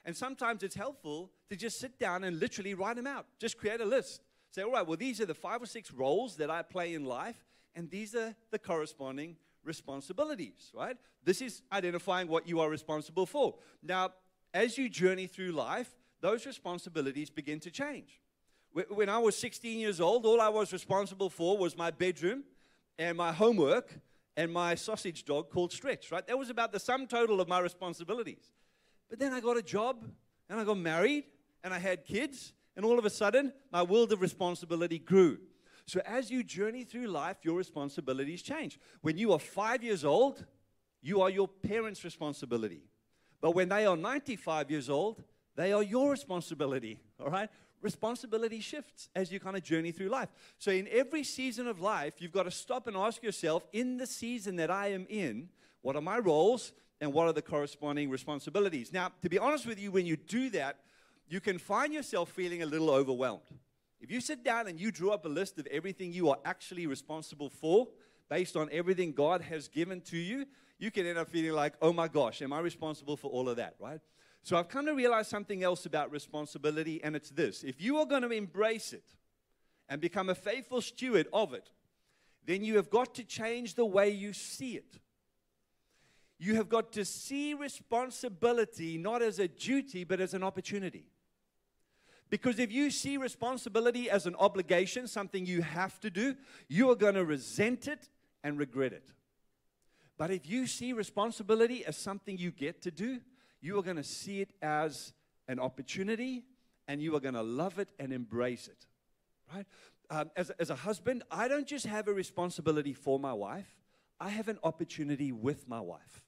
And 0.06 0.16
sometimes 0.16 0.62
it's 0.62 0.76
helpful 0.76 1.32
to 1.50 1.56
just 1.56 1.80
sit 1.80 1.98
down 1.98 2.24
and 2.24 2.40
literally 2.40 2.76
write 2.76 2.98
them 2.98 3.08
out. 3.08 3.26
Just 3.40 3.58
create 3.58 3.82
a 3.82 3.86
list. 3.86 4.22
Say, 4.52 4.62
all 4.62 4.72
right, 4.72 4.86
well, 4.86 4.98
these 4.98 5.20
are 5.20 5.26
the 5.26 5.34
five 5.34 5.64
or 5.64 5.66
six 5.66 5.92
roles 5.92 6.36
that 6.38 6.52
I 6.52 6.62
play 6.62 6.94
in 6.94 7.06
life, 7.06 7.44
and 7.76 7.90
these 7.90 8.14
are 8.14 8.36
the 8.52 8.60
corresponding 8.60 9.38
responsibilities, 9.64 10.72
right? 10.76 10.98
This 11.24 11.42
is 11.42 11.62
identifying 11.72 12.28
what 12.28 12.48
you 12.48 12.60
are 12.60 12.70
responsible 12.70 13.26
for. 13.26 13.56
Now, 13.82 14.12
as 14.54 14.78
you 14.78 14.90
journey 14.90 15.28
through 15.28 15.52
life, 15.52 15.90
those 16.22 16.46
responsibilities 16.46 17.30
begin 17.30 17.60
to 17.62 17.72
change. 17.72 18.22
When 18.90 19.10
I 19.10 19.18
was 19.18 19.38
16 19.38 19.80
years 19.80 20.00
old, 20.00 20.26
all 20.26 20.42
I 20.42 20.50
was 20.50 20.74
responsible 20.74 21.30
for 21.30 21.58
was 21.58 21.78
my 21.78 21.92
bedroom 21.92 22.44
and 22.98 23.18
my 23.18 23.32
homework 23.32 24.00
and 24.36 24.52
my 24.52 24.76
sausage 24.76 25.26
dog 25.26 25.52
called 25.52 25.72
Stretch, 25.72 26.12
right? 26.12 26.26
That 26.26 26.38
was 26.38 26.50
about 26.50 26.72
the 26.72 26.80
sum 26.80 27.06
total 27.06 27.40
of 27.40 27.48
my 27.48 27.60
responsibilities. 27.60 28.52
But 29.10 29.20
then 29.20 29.32
I 29.32 29.42
got 29.42 29.58
a 29.58 29.62
job 29.62 30.06
and 30.50 30.60
I 30.60 30.64
got 30.64 30.78
married 30.78 31.26
and 31.64 31.74
I 31.74 31.80
had 31.80 32.04
kids, 32.04 32.52
and 32.76 32.84
all 32.84 33.00
of 33.00 33.06
a 33.06 33.10
sudden, 33.10 33.54
my 33.72 33.84
world 33.84 34.12
of 34.12 34.22
responsibility 34.22 35.00
grew. 35.00 35.38
So 35.86 36.02
as 36.06 36.32
you 36.32 36.44
journey 36.44 36.84
through 36.84 37.08
life, 37.08 37.38
your 37.44 37.56
responsibilities 37.56 38.42
change. 38.42 38.80
When 39.02 39.18
you 39.18 39.34
are 39.34 39.40
five 39.40 39.84
years 39.84 40.04
old, 40.04 40.46
you 41.02 41.22
are 41.22 41.30
your 41.30 41.48
parents' 41.48 42.04
responsibility. 42.04 42.84
But 43.44 43.52
when 43.52 43.68
they 43.68 43.86
are 43.86 43.98
95 43.98 44.72
years 44.72 44.90
old, 44.90 45.22
they 45.58 45.74
are 45.74 45.84
your 45.84 46.10
responsibility, 46.10 47.02
all 47.20 47.30
right? 47.30 47.50
Responsibility 47.82 48.62
shifts 48.62 49.10
as 49.14 49.34
you 49.34 49.42
kind 49.42 49.58
of 49.58 49.64
journey 49.64 49.92
through 49.92 50.08
life. 50.08 50.30
So, 50.58 50.72
in 50.72 50.88
every 50.90 51.26
season 51.26 51.68
of 51.68 51.82
life, 51.82 52.22
you've 52.22 52.32
got 52.32 52.44
to 52.44 52.52
stop 52.52 52.88
and 52.88 52.96
ask 52.96 53.22
yourself 53.22 53.68
in 53.74 53.98
the 53.98 54.08
season 54.08 54.56
that 54.56 54.72
I 54.72 54.94
am 54.94 55.06
in, 55.10 55.50
what 55.82 55.98
are 55.98 56.02
my 56.02 56.20
roles? 56.20 56.72
and 57.02 57.12
what 57.12 57.28
are 57.28 57.34
the 57.34 57.42
corresponding 57.42 58.10
responsibilities. 58.10 58.94
Now, 58.94 59.12
to 59.24 59.28
be 59.28 59.38
honest 59.38 59.66
with 59.66 59.78
you, 59.78 59.92
when 59.92 60.06
you 60.06 60.16
do 60.16 60.50
that, 60.52 60.78
you 61.28 61.42
can 61.42 61.58
find 61.58 61.94
yourself 61.94 62.30
feeling 62.30 62.62
a 62.62 62.66
little 62.66 62.90
overwhelmed. 62.90 63.42
If 64.00 64.10
you 64.10 64.22
sit 64.22 64.42
down 64.42 64.70
and 64.70 64.80
you 64.80 64.90
draw 64.90 65.16
up 65.16 65.26
a 65.26 65.28
list 65.30 65.60
of 65.60 65.68
everything 65.68 66.14
you 66.14 66.30
are 66.30 66.38
actually 66.46 66.88
responsible 66.88 67.50
for, 67.50 67.90
based 68.30 68.56
on 68.56 68.70
everything 68.72 69.12
God 69.12 69.42
has 69.42 69.68
given 69.68 70.00
to 70.02 70.18
you, 70.18 70.46
you 70.84 70.92
can 70.92 71.06
end 71.06 71.18
up 71.18 71.30
feeling 71.30 71.54
like, 71.54 71.76
oh 71.82 71.94
my 71.94 72.10
gosh, 72.10 72.42
am 72.42 72.52
I 72.52 72.60
responsible 72.60 73.16
for 73.16 73.32
all 73.32 73.48
of 73.48 73.56
that, 73.56 73.76
right? 73.80 74.02
So 74.44 74.58
I've 74.58 74.68
come 74.68 74.86
to 74.88 74.94
realize 74.94 75.30
something 75.30 75.64
else 75.64 75.86
about 75.86 76.12
responsibility, 76.12 77.02
and 77.02 77.16
it's 77.16 77.30
this 77.30 77.64
if 77.64 77.82
you 77.82 77.98
are 77.98 78.06
going 78.06 78.24
to 78.24 78.30
embrace 78.30 78.92
it 78.92 79.06
and 79.88 80.02
become 80.02 80.30
a 80.30 80.36
faithful 80.36 80.82
steward 80.82 81.28
of 81.32 81.54
it, 81.54 81.70
then 82.46 82.66
you 82.66 82.76
have 82.76 82.90
got 82.90 83.16
to 83.16 83.24
change 83.24 83.76
the 83.76 83.86
way 83.86 84.10
you 84.10 84.34
see 84.34 84.76
it. 84.76 85.00
You 86.38 86.56
have 86.56 86.68
got 86.68 86.92
to 86.94 87.06
see 87.06 87.54
responsibility 87.54 88.98
not 88.98 89.22
as 89.22 89.40
a 89.40 89.48
duty, 89.48 90.04
but 90.04 90.20
as 90.20 90.34
an 90.34 90.44
opportunity. 90.44 91.06
Because 92.30 92.60
if 92.60 92.74
you 92.74 92.92
see 92.92 93.16
responsibility 93.16 94.10
as 94.10 94.26
an 94.26 94.36
obligation, 94.36 95.08
something 95.08 95.46
you 95.46 95.62
have 95.62 95.98
to 96.02 96.10
do, 96.10 96.36
you 96.68 96.90
are 96.90 96.96
going 96.96 97.16
to 97.16 97.24
resent 97.24 97.88
it 97.88 98.10
and 98.44 98.58
regret 98.58 98.92
it. 98.92 99.14
But 100.18 100.32
if 100.32 100.48
you 100.48 100.68
see 100.68 100.94
responsibility 100.94 101.86
as 101.86 101.98
something 101.98 102.38
you 102.38 102.52
get 102.52 102.82
to 102.84 102.92
do, 102.92 103.20
you 103.62 103.78
are 103.80 103.84
going 103.84 103.98
to 103.98 104.04
see 104.04 104.42
it 104.42 104.52
as 104.62 105.14
an 105.48 105.60
opportunity 105.60 106.44
and 106.88 107.02
you 107.02 107.16
are 107.16 107.20
going 107.20 107.34
to 107.34 107.42
love 107.42 107.80
it 107.80 107.90
and 107.98 108.14
embrace 108.14 108.68
it. 108.68 108.86
Right? 109.54 109.66
Um, 110.10 110.32
as, 110.36 110.50
as 110.52 110.70
a 110.70 110.76
husband, 110.76 111.24
I 111.32 111.48
don't 111.48 111.68
just 111.68 111.86
have 111.86 112.08
a 112.08 112.14
responsibility 112.14 112.94
for 112.94 113.20
my 113.20 113.34
wife, 113.34 113.74
I 114.20 114.30
have 114.30 114.48
an 114.48 114.60
opportunity 114.64 115.32
with 115.32 115.68
my 115.68 115.80
wife. 115.80 116.26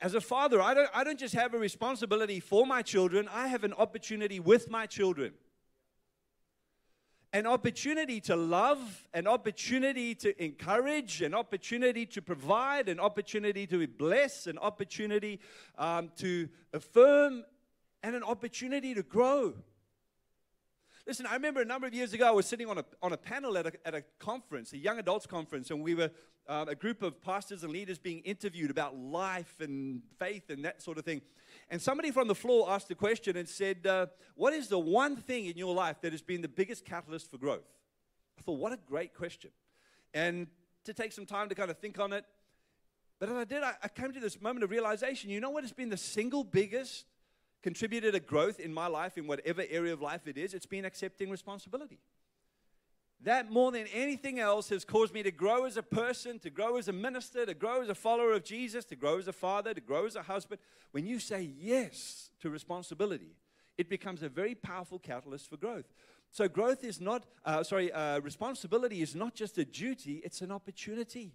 As 0.00 0.14
a 0.14 0.20
father, 0.20 0.60
I 0.60 0.74
don't, 0.74 0.90
I 0.92 1.04
don't 1.04 1.18
just 1.18 1.34
have 1.34 1.54
a 1.54 1.58
responsibility 1.58 2.40
for 2.40 2.66
my 2.66 2.82
children, 2.82 3.28
I 3.32 3.48
have 3.48 3.64
an 3.64 3.72
opportunity 3.72 4.40
with 4.40 4.70
my 4.70 4.86
children. 4.86 5.32
An 7.34 7.48
opportunity 7.48 8.20
to 8.20 8.36
love, 8.36 9.08
an 9.12 9.26
opportunity 9.26 10.14
to 10.14 10.40
encourage, 10.40 11.20
an 11.20 11.34
opportunity 11.34 12.06
to 12.06 12.22
provide, 12.22 12.88
an 12.88 13.00
opportunity 13.00 13.66
to 13.66 13.84
bless, 13.88 14.46
an 14.46 14.56
opportunity 14.56 15.40
um, 15.76 16.12
to 16.18 16.48
affirm, 16.72 17.42
and 18.04 18.14
an 18.14 18.22
opportunity 18.22 18.94
to 18.94 19.02
grow. 19.02 19.52
Listen, 21.08 21.26
I 21.26 21.32
remember 21.32 21.60
a 21.60 21.64
number 21.64 21.88
of 21.88 21.92
years 21.92 22.12
ago, 22.12 22.28
I 22.28 22.30
was 22.30 22.46
sitting 22.46 22.68
on 22.68 22.78
a, 22.78 22.84
on 23.02 23.12
a 23.12 23.16
panel 23.16 23.58
at 23.58 23.66
a, 23.66 23.72
at 23.84 23.96
a 23.96 24.04
conference, 24.20 24.72
a 24.72 24.78
young 24.78 25.00
adults 25.00 25.26
conference, 25.26 25.72
and 25.72 25.82
we 25.82 25.96
were 25.96 26.12
um, 26.48 26.68
a 26.68 26.76
group 26.76 27.02
of 27.02 27.20
pastors 27.20 27.64
and 27.64 27.72
leaders 27.72 27.98
being 27.98 28.20
interviewed 28.20 28.70
about 28.70 28.96
life 28.96 29.56
and 29.58 30.02
faith 30.20 30.50
and 30.50 30.64
that 30.64 30.82
sort 30.82 30.98
of 30.98 31.04
thing. 31.04 31.20
And 31.70 31.80
somebody 31.80 32.10
from 32.10 32.28
the 32.28 32.34
floor 32.34 32.70
asked 32.70 32.90
a 32.90 32.94
question 32.94 33.36
and 33.36 33.48
said, 33.48 33.86
uh, 33.86 34.06
What 34.34 34.52
is 34.52 34.68
the 34.68 34.78
one 34.78 35.16
thing 35.16 35.46
in 35.46 35.56
your 35.56 35.74
life 35.74 36.00
that 36.02 36.12
has 36.12 36.22
been 36.22 36.42
the 36.42 36.48
biggest 36.48 36.84
catalyst 36.84 37.30
for 37.30 37.38
growth? 37.38 37.68
I 38.38 38.42
thought, 38.42 38.58
What 38.58 38.72
a 38.72 38.78
great 38.86 39.14
question. 39.14 39.50
And 40.12 40.46
to 40.84 40.92
take 40.92 41.12
some 41.12 41.26
time 41.26 41.48
to 41.48 41.54
kind 41.54 41.70
of 41.70 41.78
think 41.78 41.98
on 41.98 42.12
it. 42.12 42.24
But 43.18 43.30
as 43.30 43.36
I 43.36 43.44
did, 43.44 43.62
I, 43.62 43.74
I 43.82 43.88
came 43.88 44.12
to 44.12 44.20
this 44.20 44.40
moment 44.40 44.64
of 44.64 44.70
realization 44.70 45.30
you 45.30 45.40
know 45.40 45.50
what 45.50 45.64
has 45.64 45.72
been 45.72 45.88
the 45.88 45.96
single 45.96 46.44
biggest 46.44 47.06
contributed 47.62 48.12
to 48.12 48.20
growth 48.20 48.60
in 48.60 48.74
my 48.74 48.86
life, 48.86 49.16
in 49.16 49.26
whatever 49.26 49.64
area 49.70 49.92
of 49.94 50.02
life 50.02 50.26
it 50.26 50.36
is, 50.36 50.52
it's 50.52 50.66
been 50.66 50.84
accepting 50.84 51.30
responsibility. 51.30 51.98
That 53.22 53.50
more 53.50 53.72
than 53.72 53.86
anything 53.92 54.38
else 54.38 54.68
has 54.68 54.84
caused 54.84 55.14
me 55.14 55.22
to 55.22 55.30
grow 55.30 55.64
as 55.64 55.76
a 55.76 55.82
person, 55.82 56.38
to 56.40 56.50
grow 56.50 56.76
as 56.76 56.88
a 56.88 56.92
minister, 56.92 57.46
to 57.46 57.54
grow 57.54 57.80
as 57.80 57.88
a 57.88 57.94
follower 57.94 58.32
of 58.32 58.44
Jesus, 58.44 58.84
to 58.86 58.96
grow 58.96 59.18
as 59.18 59.28
a 59.28 59.32
father, 59.32 59.72
to 59.72 59.80
grow 59.80 60.04
as 60.04 60.16
a 60.16 60.22
husband. 60.22 60.60
When 60.90 61.06
you 61.06 61.18
say 61.18 61.50
yes 61.58 62.30
to 62.40 62.50
responsibility, 62.50 63.36
it 63.78 63.88
becomes 63.88 64.22
a 64.22 64.28
very 64.28 64.54
powerful 64.54 64.98
catalyst 64.98 65.48
for 65.48 65.56
growth. 65.56 65.86
So, 66.30 66.48
growth 66.48 66.82
is 66.84 67.00
not, 67.00 67.24
uh, 67.44 67.62
sorry, 67.62 67.92
uh, 67.92 68.20
responsibility 68.20 69.02
is 69.02 69.14
not 69.14 69.34
just 69.34 69.56
a 69.56 69.64
duty, 69.64 70.20
it's 70.24 70.40
an 70.42 70.50
opportunity. 70.50 71.32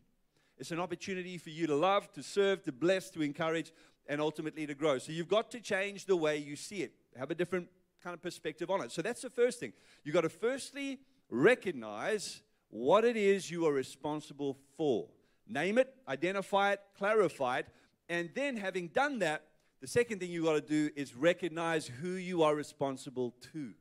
It's 0.57 0.71
an 0.71 0.79
opportunity 0.79 1.37
for 1.37 1.51
you 1.51 1.67
to 1.67 1.75
love, 1.75 2.11
to 2.11 2.21
serve, 2.21 2.63
to 2.63 2.73
bless, 2.73 3.09
to 3.11 3.21
encourage, 3.21 3.71
and 4.07 4.19
ultimately 4.19 4.67
to 4.67 4.73
grow. 4.73 4.97
So 4.97 5.13
you've 5.13 5.29
got 5.29 5.49
to 5.51 5.61
change 5.61 6.05
the 6.05 6.17
way 6.17 6.37
you 6.37 6.57
see 6.57 6.81
it, 6.81 6.91
have 7.17 7.31
a 7.31 7.35
different 7.35 7.69
kind 8.03 8.13
of 8.13 8.21
perspective 8.21 8.69
on 8.69 8.81
it. 8.81 8.91
So 8.91 9.01
that's 9.01 9.21
the 9.21 9.29
first 9.29 9.59
thing. 9.59 9.71
You've 10.03 10.15
got 10.15 10.21
to 10.21 10.29
firstly 10.29 10.99
recognize 11.29 12.41
what 12.69 13.05
it 13.05 13.17
is 13.17 13.49
you 13.49 13.65
are 13.65 13.73
responsible 13.73 14.57
for. 14.77 15.07
Name 15.47 15.77
it, 15.77 15.93
identify 16.07 16.73
it, 16.73 16.81
clarify 16.97 17.59
it, 17.59 17.67
and 18.07 18.29
then 18.35 18.57
having 18.57 18.87
done 18.87 19.19
that, 19.19 19.45
the 19.81 19.87
second 19.87 20.19
thing 20.19 20.29
you've 20.29 20.45
got 20.45 20.53
to 20.53 20.61
do 20.61 20.89
is 20.95 21.15
recognize 21.15 21.87
who 21.87 22.09
you 22.09 22.43
are 22.43 22.55
responsible 22.55 23.33
to. 23.53 23.73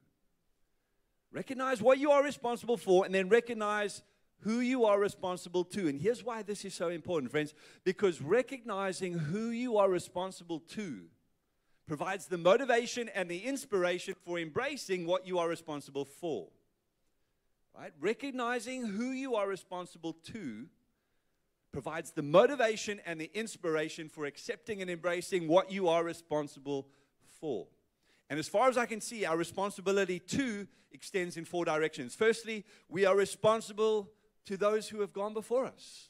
Recognize 1.32 1.82
what 1.82 1.98
you 1.98 2.10
are 2.10 2.22
responsible 2.22 2.76
for, 2.76 3.04
and 3.04 3.14
then 3.14 3.28
recognize 3.28 4.02
who 4.40 4.60
you 4.60 4.84
are 4.84 4.98
responsible 4.98 5.64
to. 5.64 5.88
And 5.88 6.00
here's 6.00 6.24
why 6.24 6.42
this 6.42 6.64
is 6.64 6.74
so 6.74 6.88
important, 6.88 7.30
friends 7.30 7.54
because 7.84 8.20
recognizing 8.20 9.12
who 9.14 9.50
you 9.50 9.76
are 9.76 9.90
responsible 9.90 10.60
to 10.60 11.02
provides 11.86 12.26
the 12.26 12.38
motivation 12.38 13.08
and 13.14 13.28
the 13.28 13.38
inspiration 13.38 14.14
for 14.24 14.38
embracing 14.38 15.06
what 15.06 15.26
you 15.26 15.38
are 15.38 15.48
responsible 15.48 16.04
for. 16.04 16.48
Right? 17.76 17.92
Recognizing 18.00 18.86
who 18.86 19.10
you 19.10 19.36
are 19.36 19.48
responsible 19.48 20.14
to 20.32 20.66
provides 21.72 22.10
the 22.10 22.22
motivation 22.22 23.00
and 23.06 23.20
the 23.20 23.30
inspiration 23.34 24.08
for 24.08 24.24
accepting 24.24 24.82
and 24.82 24.90
embracing 24.90 25.48
what 25.48 25.70
you 25.70 25.88
are 25.88 26.02
responsible 26.02 26.88
for. 27.40 27.66
And 28.30 28.38
as 28.38 28.48
far 28.48 28.68
as 28.68 28.76
I 28.76 28.86
can 28.86 29.00
see, 29.00 29.24
our 29.24 29.36
responsibility 29.36 30.18
to 30.18 30.66
extends 30.92 31.36
in 31.36 31.44
four 31.44 31.64
directions. 31.64 32.14
Firstly, 32.14 32.64
we 32.88 33.04
are 33.04 33.16
responsible 33.16 34.10
to 34.46 34.56
those 34.56 34.88
who 34.88 35.00
have 35.00 35.12
gone 35.12 35.34
before 35.34 35.66
us. 35.66 36.08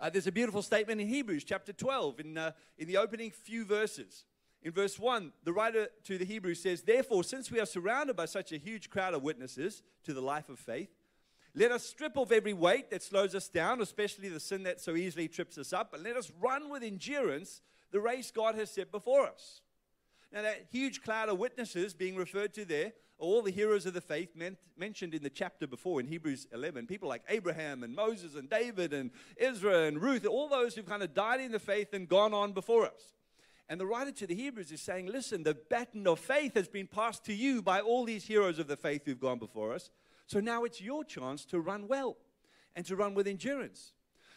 Uh, 0.00 0.08
there's 0.08 0.28
a 0.28 0.32
beautiful 0.32 0.62
statement 0.62 1.00
in 1.00 1.08
Hebrews 1.08 1.42
chapter 1.42 1.72
12 1.72 2.20
in, 2.20 2.38
uh, 2.38 2.52
in 2.78 2.86
the 2.86 2.96
opening 2.96 3.32
few 3.32 3.64
verses. 3.64 4.24
In 4.62 4.72
verse 4.72 4.98
1, 4.98 5.32
the 5.44 5.52
writer 5.52 5.88
to 6.04 6.18
the 6.18 6.24
Hebrews 6.24 6.62
says, 6.62 6.82
Therefore, 6.82 7.22
since 7.22 7.50
we 7.50 7.60
are 7.60 7.66
surrounded 7.66 8.16
by 8.16 8.24
such 8.24 8.52
a 8.52 8.58
huge 8.58 8.90
crowd 8.90 9.14
of 9.14 9.22
witnesses 9.22 9.82
to 10.04 10.12
the 10.12 10.20
life 10.20 10.48
of 10.48 10.58
faith, 10.58 10.90
Let 11.54 11.72
us 11.72 11.84
strip 11.84 12.16
off 12.16 12.30
every 12.30 12.52
weight 12.52 12.90
that 12.90 13.02
slows 13.02 13.34
us 13.34 13.48
down, 13.48 13.80
especially 13.80 14.28
the 14.28 14.40
sin 14.40 14.62
that 14.64 14.80
so 14.80 14.94
easily 14.94 15.28
trips 15.28 15.58
us 15.58 15.72
up, 15.72 15.94
and 15.94 16.02
let 16.02 16.16
us 16.16 16.30
run 16.40 16.68
with 16.70 16.82
endurance 16.82 17.62
the 17.90 18.00
race 18.00 18.30
God 18.30 18.54
has 18.54 18.70
set 18.70 18.92
before 18.92 19.26
us. 19.26 19.62
Now, 20.32 20.42
that 20.42 20.66
huge 20.70 21.02
cloud 21.02 21.28
of 21.28 21.38
witnesses 21.38 21.94
being 21.94 22.14
referred 22.14 22.52
to 22.54 22.64
there, 22.64 22.92
all 23.18 23.42
the 23.42 23.50
heroes 23.50 23.86
of 23.86 23.94
the 23.94 24.00
faith 24.00 24.36
meant, 24.36 24.58
mentioned 24.76 25.14
in 25.14 25.22
the 25.22 25.30
chapter 25.30 25.66
before 25.66 26.00
in 26.00 26.06
Hebrews 26.06 26.46
11, 26.52 26.86
people 26.86 27.08
like 27.08 27.22
Abraham 27.28 27.82
and 27.82 27.94
Moses 27.94 28.34
and 28.34 28.48
David 28.48 28.92
and 28.92 29.10
Israel 29.36 29.84
and 29.84 30.00
Ruth, 30.00 30.26
all 30.26 30.48
those 30.48 30.74
who've 30.74 30.86
kind 30.86 31.02
of 31.02 31.14
died 31.14 31.40
in 31.40 31.50
the 31.50 31.58
faith 31.58 31.94
and 31.94 32.08
gone 32.08 32.34
on 32.34 32.52
before 32.52 32.84
us. 32.84 33.14
And 33.68 33.78
the 33.78 33.86
writer 33.86 34.12
to 34.12 34.26
the 34.26 34.34
Hebrews 34.34 34.72
is 34.72 34.80
saying, 34.80 35.06
listen, 35.06 35.42
the 35.42 35.56
baton 35.68 36.06
of 36.06 36.18
faith 36.18 36.54
has 36.54 36.68
been 36.68 36.86
passed 36.86 37.24
to 37.26 37.34
you 37.34 37.60
by 37.60 37.80
all 37.80 38.04
these 38.04 38.24
heroes 38.24 38.58
of 38.58 38.66
the 38.66 38.76
faith 38.76 39.02
who've 39.04 39.20
gone 39.20 39.38
before 39.38 39.74
us. 39.74 39.90
So 40.26 40.40
now 40.40 40.64
it's 40.64 40.80
your 40.80 41.04
chance 41.04 41.44
to 41.46 41.60
run 41.60 41.86
well 41.86 42.16
and 42.74 42.86
to 42.86 42.96
run 42.96 43.14
with 43.14 43.26
endurance. 43.26 43.92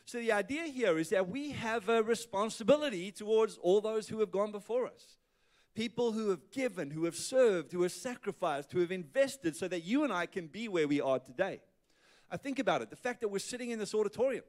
So 0.05 0.19
the 0.19 0.33
idea 0.33 0.63
here 0.63 0.97
is 0.97 1.09
that 1.09 1.29
we 1.29 1.51
have 1.51 1.87
a 1.87 2.03
responsibility 2.03 3.11
towards 3.11 3.57
all 3.57 3.79
those 3.79 4.09
who 4.09 4.19
have 4.19 4.31
gone 4.31 4.51
before 4.51 4.87
us. 4.87 5.17
People 5.75 6.11
who 6.11 6.29
have 6.29 6.51
given, 6.51 6.91
who 6.91 7.05
have 7.05 7.15
served, 7.15 7.71
who 7.71 7.83
have 7.83 7.93
sacrificed, 7.93 8.73
who 8.73 8.81
have 8.81 8.91
invested 8.91 9.55
so 9.55 9.69
that 9.69 9.85
you 9.85 10.03
and 10.03 10.11
I 10.11 10.25
can 10.25 10.47
be 10.47 10.67
where 10.67 10.87
we 10.87 10.99
are 10.99 11.19
today. 11.19 11.61
I 12.29 12.35
think 12.35 12.59
about 12.59 12.81
it 12.81 12.89
the 12.89 12.97
fact 12.97 13.21
that 13.21 13.29
we're 13.29 13.39
sitting 13.39 13.71
in 13.71 13.79
this 13.79 13.93
auditorium 13.93 14.43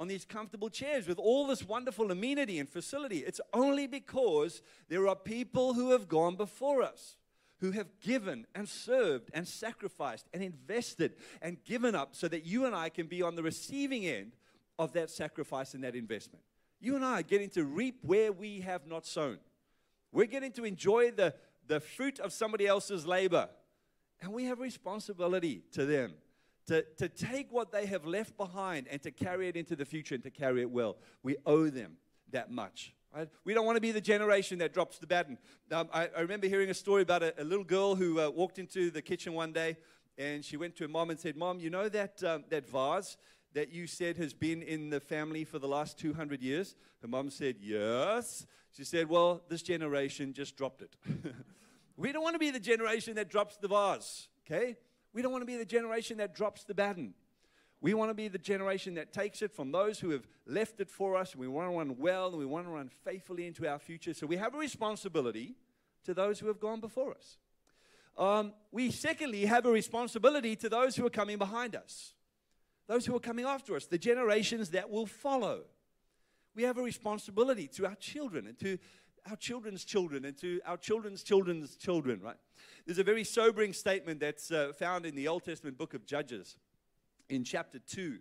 on 0.00 0.08
these 0.08 0.24
comfortable 0.24 0.70
chairs 0.70 1.06
with 1.06 1.18
all 1.18 1.46
this 1.46 1.62
wonderful 1.62 2.10
amenity 2.10 2.58
and 2.58 2.66
facility. 2.66 3.18
It's 3.18 3.40
only 3.52 3.86
because 3.86 4.62
there 4.88 5.06
are 5.06 5.14
people 5.14 5.74
who 5.74 5.90
have 5.90 6.08
gone 6.08 6.36
before 6.36 6.82
us, 6.82 7.16
who 7.58 7.72
have 7.72 7.86
given 8.00 8.46
and 8.54 8.66
served 8.66 9.30
and 9.34 9.46
sacrificed 9.46 10.26
and 10.32 10.42
invested 10.42 11.12
and 11.42 11.62
given 11.64 11.94
up 11.94 12.16
so 12.16 12.28
that 12.28 12.46
you 12.46 12.64
and 12.64 12.74
I 12.74 12.88
can 12.88 13.08
be 13.08 13.20
on 13.20 13.36
the 13.36 13.42
receiving 13.42 14.06
end 14.06 14.32
of 14.78 14.94
that 14.94 15.10
sacrifice 15.10 15.74
and 15.74 15.84
that 15.84 15.94
investment. 15.94 16.42
You 16.80 16.96
and 16.96 17.04
I 17.04 17.20
are 17.20 17.22
getting 17.22 17.50
to 17.50 17.64
reap 17.66 17.98
where 18.00 18.32
we 18.32 18.60
have 18.60 18.86
not 18.86 19.04
sown. 19.04 19.36
We're 20.12 20.24
getting 20.24 20.52
to 20.52 20.64
enjoy 20.64 21.10
the, 21.10 21.34
the 21.66 21.78
fruit 21.78 22.18
of 22.18 22.32
somebody 22.32 22.66
else's 22.66 23.06
labor. 23.06 23.50
And 24.22 24.32
we 24.32 24.46
have 24.46 24.60
responsibility 24.60 25.62
to 25.72 25.84
them 25.84 26.14
to, 26.70 26.82
to 26.98 27.08
take 27.08 27.50
what 27.50 27.72
they 27.72 27.84
have 27.86 28.06
left 28.06 28.36
behind 28.36 28.86
and 28.88 29.02
to 29.02 29.10
carry 29.10 29.48
it 29.48 29.56
into 29.56 29.74
the 29.74 29.84
future 29.84 30.14
and 30.14 30.22
to 30.22 30.30
carry 30.30 30.60
it 30.60 30.70
well. 30.70 30.98
We 31.24 31.36
owe 31.44 31.68
them 31.68 31.96
that 32.30 32.52
much. 32.52 32.94
Right? 33.12 33.28
We 33.44 33.54
don't 33.54 33.66
want 33.66 33.74
to 33.74 33.80
be 33.80 33.90
the 33.90 34.00
generation 34.00 34.58
that 34.58 34.72
drops 34.72 34.98
the 34.98 35.08
baton. 35.08 35.36
Um, 35.72 35.88
I, 35.92 36.08
I, 36.16 36.20
remember 36.20 36.46
hearing 36.46 36.70
a 36.70 36.74
story 36.74 37.02
about 37.02 37.24
a, 37.24 37.34
a 37.42 37.42
little 37.42 37.64
girl 37.64 37.96
who 37.96 38.20
uh, 38.20 38.30
walked 38.30 38.60
into 38.60 38.92
the 38.92 39.02
kitchen 39.02 39.32
one 39.32 39.52
day 39.52 39.78
and 40.16 40.44
she 40.44 40.56
went 40.56 40.76
to 40.76 40.84
her 40.84 40.88
mom 40.88 41.10
and 41.10 41.18
said, 41.18 41.36
Mom, 41.36 41.58
you 41.58 41.70
know 41.70 41.88
that, 41.88 42.22
um, 42.22 42.44
that 42.50 42.70
vase 42.70 43.16
that 43.52 43.72
you 43.72 43.88
said 43.88 44.16
has 44.18 44.32
been 44.32 44.62
in 44.62 44.90
the 44.90 45.00
family 45.00 45.42
for 45.42 45.58
the 45.58 45.66
last 45.66 45.98
200 45.98 46.40
years? 46.40 46.76
Her 47.02 47.08
mom 47.08 47.30
said, 47.30 47.56
Yes. 47.58 48.46
She 48.76 48.84
said, 48.84 49.08
Well, 49.08 49.42
this 49.48 49.62
generation 49.62 50.34
just 50.34 50.56
dropped 50.56 50.82
it. 50.82 50.94
we 51.96 52.12
don't 52.12 52.22
want 52.22 52.36
to 52.36 52.38
be 52.38 52.52
the 52.52 52.60
generation 52.60 53.16
that 53.16 53.28
drops 53.28 53.56
the 53.56 53.66
vase, 53.66 54.28
okay? 54.46 54.76
We 55.12 55.22
don't 55.22 55.32
want 55.32 55.42
to 55.42 55.46
be 55.46 55.56
the 55.56 55.64
generation 55.64 56.18
that 56.18 56.34
drops 56.34 56.64
the 56.64 56.74
baton. 56.74 57.14
We 57.80 57.94
want 57.94 58.10
to 58.10 58.14
be 58.14 58.28
the 58.28 58.38
generation 58.38 58.94
that 58.94 59.12
takes 59.12 59.40
it 59.42 59.52
from 59.52 59.72
those 59.72 59.98
who 59.98 60.10
have 60.10 60.26
left 60.46 60.80
it 60.80 60.90
for 60.90 61.16
us. 61.16 61.32
And 61.32 61.40
we 61.40 61.48
want 61.48 61.70
to 61.70 61.76
run 61.76 61.96
well 61.98 62.28
and 62.28 62.38
we 62.38 62.44
want 62.44 62.66
to 62.66 62.70
run 62.70 62.90
faithfully 63.04 63.46
into 63.46 63.66
our 63.66 63.78
future. 63.78 64.12
So 64.12 64.26
we 64.26 64.36
have 64.36 64.54
a 64.54 64.58
responsibility 64.58 65.54
to 66.04 66.14
those 66.14 66.38
who 66.38 66.46
have 66.48 66.60
gone 66.60 66.80
before 66.80 67.12
us. 67.12 67.38
Um, 68.18 68.52
we, 68.70 68.90
secondly, 68.90 69.46
have 69.46 69.64
a 69.64 69.70
responsibility 69.70 70.54
to 70.56 70.68
those 70.68 70.94
who 70.94 71.06
are 71.06 71.10
coming 71.10 71.38
behind 71.38 71.74
us, 71.74 72.12
those 72.86 73.06
who 73.06 73.16
are 73.16 73.20
coming 73.20 73.46
after 73.46 73.74
us, 73.76 73.86
the 73.86 73.98
generations 73.98 74.70
that 74.70 74.90
will 74.90 75.06
follow. 75.06 75.62
We 76.54 76.64
have 76.64 76.76
a 76.76 76.82
responsibility 76.82 77.66
to 77.68 77.86
our 77.86 77.94
children 77.94 78.46
and 78.46 78.58
to 78.58 78.78
our 79.28 79.36
children's 79.36 79.84
children 79.84 80.24
and 80.24 80.36
to 80.38 80.60
our 80.64 80.76
children's 80.76 81.22
children's 81.22 81.76
children, 81.76 82.20
right? 82.20 82.36
There's 82.86 82.98
a 82.98 83.04
very 83.04 83.24
sobering 83.24 83.72
statement 83.72 84.20
that's 84.20 84.50
uh, 84.50 84.72
found 84.78 85.06
in 85.06 85.14
the 85.14 85.28
Old 85.28 85.44
Testament 85.44 85.76
book 85.76 85.94
of 85.94 86.06
Judges 86.06 86.56
in 87.28 87.44
chapter 87.44 87.78
2. 87.78 88.18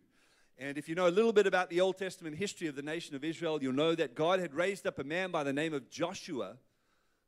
And 0.57 0.77
if 0.77 0.89
you 0.89 0.95
know 0.95 1.07
a 1.07 1.09
little 1.09 1.31
bit 1.31 1.47
about 1.47 1.69
the 1.69 1.81
Old 1.81 1.97
Testament 1.97 2.35
history 2.35 2.67
of 2.67 2.75
the 2.75 2.81
nation 2.81 3.15
of 3.15 3.23
Israel, 3.23 3.59
you'll 3.61 3.73
know 3.73 3.95
that 3.95 4.15
God 4.15 4.39
had 4.39 4.53
raised 4.53 4.85
up 4.85 4.99
a 4.99 5.03
man 5.03 5.31
by 5.31 5.43
the 5.43 5.53
name 5.53 5.73
of 5.73 5.89
Joshua 5.89 6.57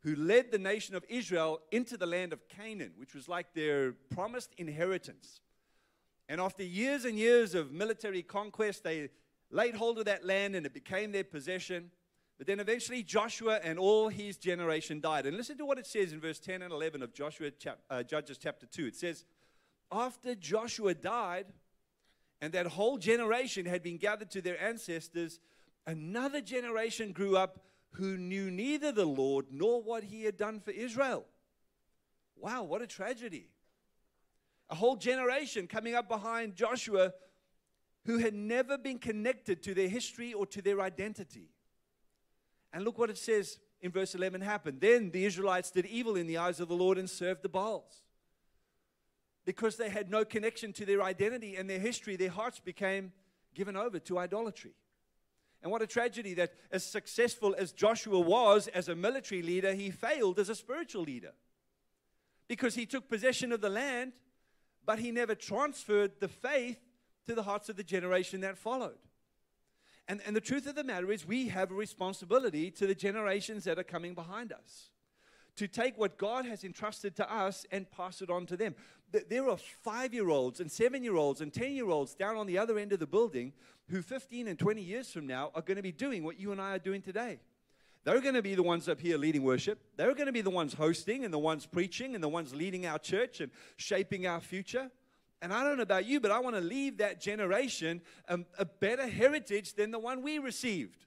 who 0.01 0.15
led 0.15 0.51
the 0.51 0.57
nation 0.57 0.95
of 0.95 1.05
Israel 1.07 1.61
into 1.71 1.95
the 1.95 2.07
land 2.07 2.33
of 2.33 2.47
Canaan, 2.49 2.91
which 2.97 3.13
was 3.13 3.29
like 3.29 3.53
their 3.53 3.93
promised 4.09 4.51
inheritance. 4.57 5.41
And 6.27 6.41
after 6.41 6.63
years 6.63 7.05
and 7.05 7.17
years 7.17 7.55
of 7.55 7.71
military 7.71 8.23
conquest, 8.23 8.83
they 8.83 9.09
laid 9.51 9.75
hold 9.75 9.99
of 9.99 10.05
that 10.05 10.25
land 10.25 10.55
and 10.55 10.65
it 10.65 10.73
became 10.73 11.11
their 11.11 11.23
possession. 11.23 11.91
But 12.41 12.47
then 12.47 12.59
eventually 12.59 13.03
Joshua 13.03 13.59
and 13.63 13.77
all 13.77 14.09
his 14.09 14.35
generation 14.35 14.99
died. 14.99 15.27
And 15.27 15.37
listen 15.37 15.59
to 15.59 15.65
what 15.67 15.77
it 15.77 15.85
says 15.85 16.11
in 16.11 16.19
verse 16.19 16.39
10 16.39 16.63
and 16.63 16.73
11 16.73 17.03
of 17.03 17.13
Joshua 17.13 17.51
chap, 17.51 17.77
uh, 17.87 18.01
Judges 18.01 18.39
chapter 18.39 18.65
2. 18.65 18.87
It 18.87 18.95
says, 18.95 19.25
After 19.91 20.33
Joshua 20.33 20.95
died, 20.95 21.45
and 22.41 22.51
that 22.53 22.65
whole 22.65 22.97
generation 22.97 23.67
had 23.67 23.83
been 23.83 23.97
gathered 23.97 24.31
to 24.31 24.41
their 24.41 24.59
ancestors, 24.59 25.39
another 25.85 26.41
generation 26.41 27.11
grew 27.11 27.37
up 27.37 27.59
who 27.91 28.17
knew 28.17 28.49
neither 28.49 28.91
the 28.91 29.05
Lord 29.05 29.45
nor 29.51 29.83
what 29.83 30.03
he 30.03 30.23
had 30.23 30.35
done 30.35 30.61
for 30.61 30.71
Israel. 30.71 31.27
Wow, 32.35 32.63
what 32.63 32.81
a 32.81 32.87
tragedy. 32.87 33.51
A 34.71 34.73
whole 34.73 34.95
generation 34.95 35.67
coming 35.67 35.93
up 35.93 36.09
behind 36.09 36.55
Joshua 36.55 37.13
who 38.05 38.17
had 38.17 38.33
never 38.33 38.79
been 38.79 38.97
connected 38.97 39.61
to 39.61 39.75
their 39.75 39.89
history 39.89 40.33
or 40.33 40.47
to 40.47 40.63
their 40.63 40.81
identity. 40.81 41.51
And 42.73 42.83
look 42.83 42.97
what 42.97 43.09
it 43.09 43.17
says 43.17 43.59
in 43.81 43.91
verse 43.91 44.15
11 44.15 44.41
happened. 44.41 44.79
Then 44.79 45.11
the 45.11 45.25
Israelites 45.25 45.71
did 45.71 45.85
evil 45.85 46.15
in 46.15 46.27
the 46.27 46.37
eyes 46.37 46.59
of 46.59 46.67
the 46.67 46.75
Lord 46.75 46.97
and 46.97 47.09
served 47.09 47.41
the 47.41 47.49
Baals. 47.49 48.03
Because 49.43 49.75
they 49.75 49.89
had 49.89 50.09
no 50.09 50.23
connection 50.23 50.71
to 50.73 50.85
their 50.85 51.01
identity 51.01 51.55
and 51.55 51.69
their 51.69 51.79
history, 51.79 52.15
their 52.15 52.29
hearts 52.29 52.59
became 52.59 53.11
given 53.53 53.75
over 53.75 53.99
to 53.99 54.19
idolatry. 54.19 54.73
And 55.63 55.71
what 55.71 55.81
a 55.81 55.87
tragedy 55.87 56.33
that, 56.35 56.53
as 56.71 56.85
successful 56.85 57.55
as 57.57 57.71
Joshua 57.71 58.19
was 58.19 58.67
as 58.67 58.87
a 58.87 58.95
military 58.95 59.41
leader, 59.41 59.73
he 59.73 59.91
failed 59.91 60.39
as 60.39 60.49
a 60.49 60.55
spiritual 60.55 61.03
leader. 61.03 61.33
Because 62.47 62.75
he 62.75 62.85
took 62.85 63.09
possession 63.09 63.51
of 63.51 63.61
the 63.61 63.69
land, 63.69 64.13
but 64.85 64.99
he 64.99 65.11
never 65.11 65.35
transferred 65.35 66.13
the 66.19 66.27
faith 66.27 66.79
to 67.27 67.35
the 67.35 67.43
hearts 67.43 67.69
of 67.69 67.77
the 67.77 67.83
generation 67.83 68.41
that 68.41 68.57
followed. 68.57 68.97
And, 70.11 70.19
and 70.25 70.35
the 70.35 70.41
truth 70.41 70.67
of 70.67 70.75
the 70.75 70.83
matter 70.83 71.09
is, 71.09 71.25
we 71.25 71.47
have 71.47 71.71
a 71.71 71.73
responsibility 71.73 72.69
to 72.71 72.85
the 72.85 72.93
generations 72.93 73.63
that 73.63 73.79
are 73.79 73.83
coming 73.83 74.13
behind 74.13 74.51
us 74.51 74.89
to 75.55 75.69
take 75.69 75.97
what 75.97 76.17
God 76.17 76.45
has 76.45 76.65
entrusted 76.65 77.15
to 77.15 77.33
us 77.33 77.65
and 77.71 77.89
pass 77.89 78.21
it 78.21 78.29
on 78.29 78.45
to 78.47 78.57
them. 78.57 78.75
There 79.29 79.49
are 79.49 79.55
five 79.55 80.13
year 80.13 80.27
olds 80.27 80.59
and 80.59 80.69
seven 80.69 81.01
year 81.01 81.15
olds 81.15 81.39
and 81.39 81.53
10 81.53 81.71
year 81.71 81.89
olds 81.89 82.13
down 82.13 82.35
on 82.35 82.45
the 82.45 82.57
other 82.57 82.77
end 82.77 82.91
of 82.91 82.99
the 82.99 83.07
building 83.07 83.53
who 83.87 84.01
15 84.01 84.49
and 84.49 84.59
20 84.59 84.81
years 84.81 85.09
from 85.09 85.27
now 85.27 85.49
are 85.55 85.61
going 85.61 85.77
to 85.77 85.81
be 85.81 85.93
doing 85.93 86.25
what 86.25 86.37
you 86.37 86.51
and 86.51 86.59
I 86.59 86.75
are 86.75 86.79
doing 86.79 87.01
today. 87.01 87.39
They're 88.03 88.19
going 88.19 88.35
to 88.35 88.41
be 88.41 88.55
the 88.55 88.63
ones 88.63 88.89
up 88.89 88.99
here 88.99 89.17
leading 89.17 89.43
worship. 89.43 89.79
They're 89.95 90.13
going 90.13 90.25
to 90.25 90.33
be 90.33 90.41
the 90.41 90.49
ones 90.49 90.73
hosting 90.73 91.23
and 91.23 91.33
the 91.33 91.39
ones 91.39 91.65
preaching 91.65 92.15
and 92.15 92.23
the 92.23 92.27
ones 92.27 92.53
leading 92.53 92.85
our 92.85 92.99
church 92.99 93.39
and 93.39 93.49
shaping 93.77 94.27
our 94.27 94.41
future. 94.41 94.91
And 95.41 95.51
I 95.51 95.63
don't 95.63 95.77
know 95.77 95.83
about 95.83 96.05
you, 96.05 96.19
but 96.19 96.29
I 96.29 96.39
want 96.39 96.55
to 96.55 96.61
leave 96.61 96.97
that 96.97 97.19
generation 97.19 98.01
a, 98.27 98.39
a 98.59 98.65
better 98.65 99.07
heritage 99.07 99.73
than 99.73 99.91
the 99.91 99.99
one 99.99 100.21
we 100.21 100.37
received. 100.37 101.05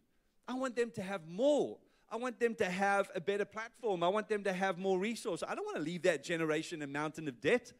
I 0.49 0.55
want 0.55 0.75
them 0.75 0.91
to 0.93 1.03
have 1.03 1.29
more. 1.29 1.79
I 2.11 2.17
want 2.17 2.41
them 2.41 2.55
to 2.57 2.67
have 2.67 3.11
a 3.15 3.21
better 3.21 3.45
platform. 3.45 4.03
I 4.03 4.09
want 4.09 4.29
them 4.29 4.45
to 4.45 4.53
have 4.53 4.79
more 4.79 4.99
resources. 4.99 5.47
I 5.49 5.55
don't 5.55 5.65
want 5.65 5.77
to 5.77 5.83
leave 5.83 6.03
that 6.03 6.25
generation 6.25 6.83
a 6.83 6.87
mountain 6.87 7.29
of 7.29 7.41
debt. 7.41 7.73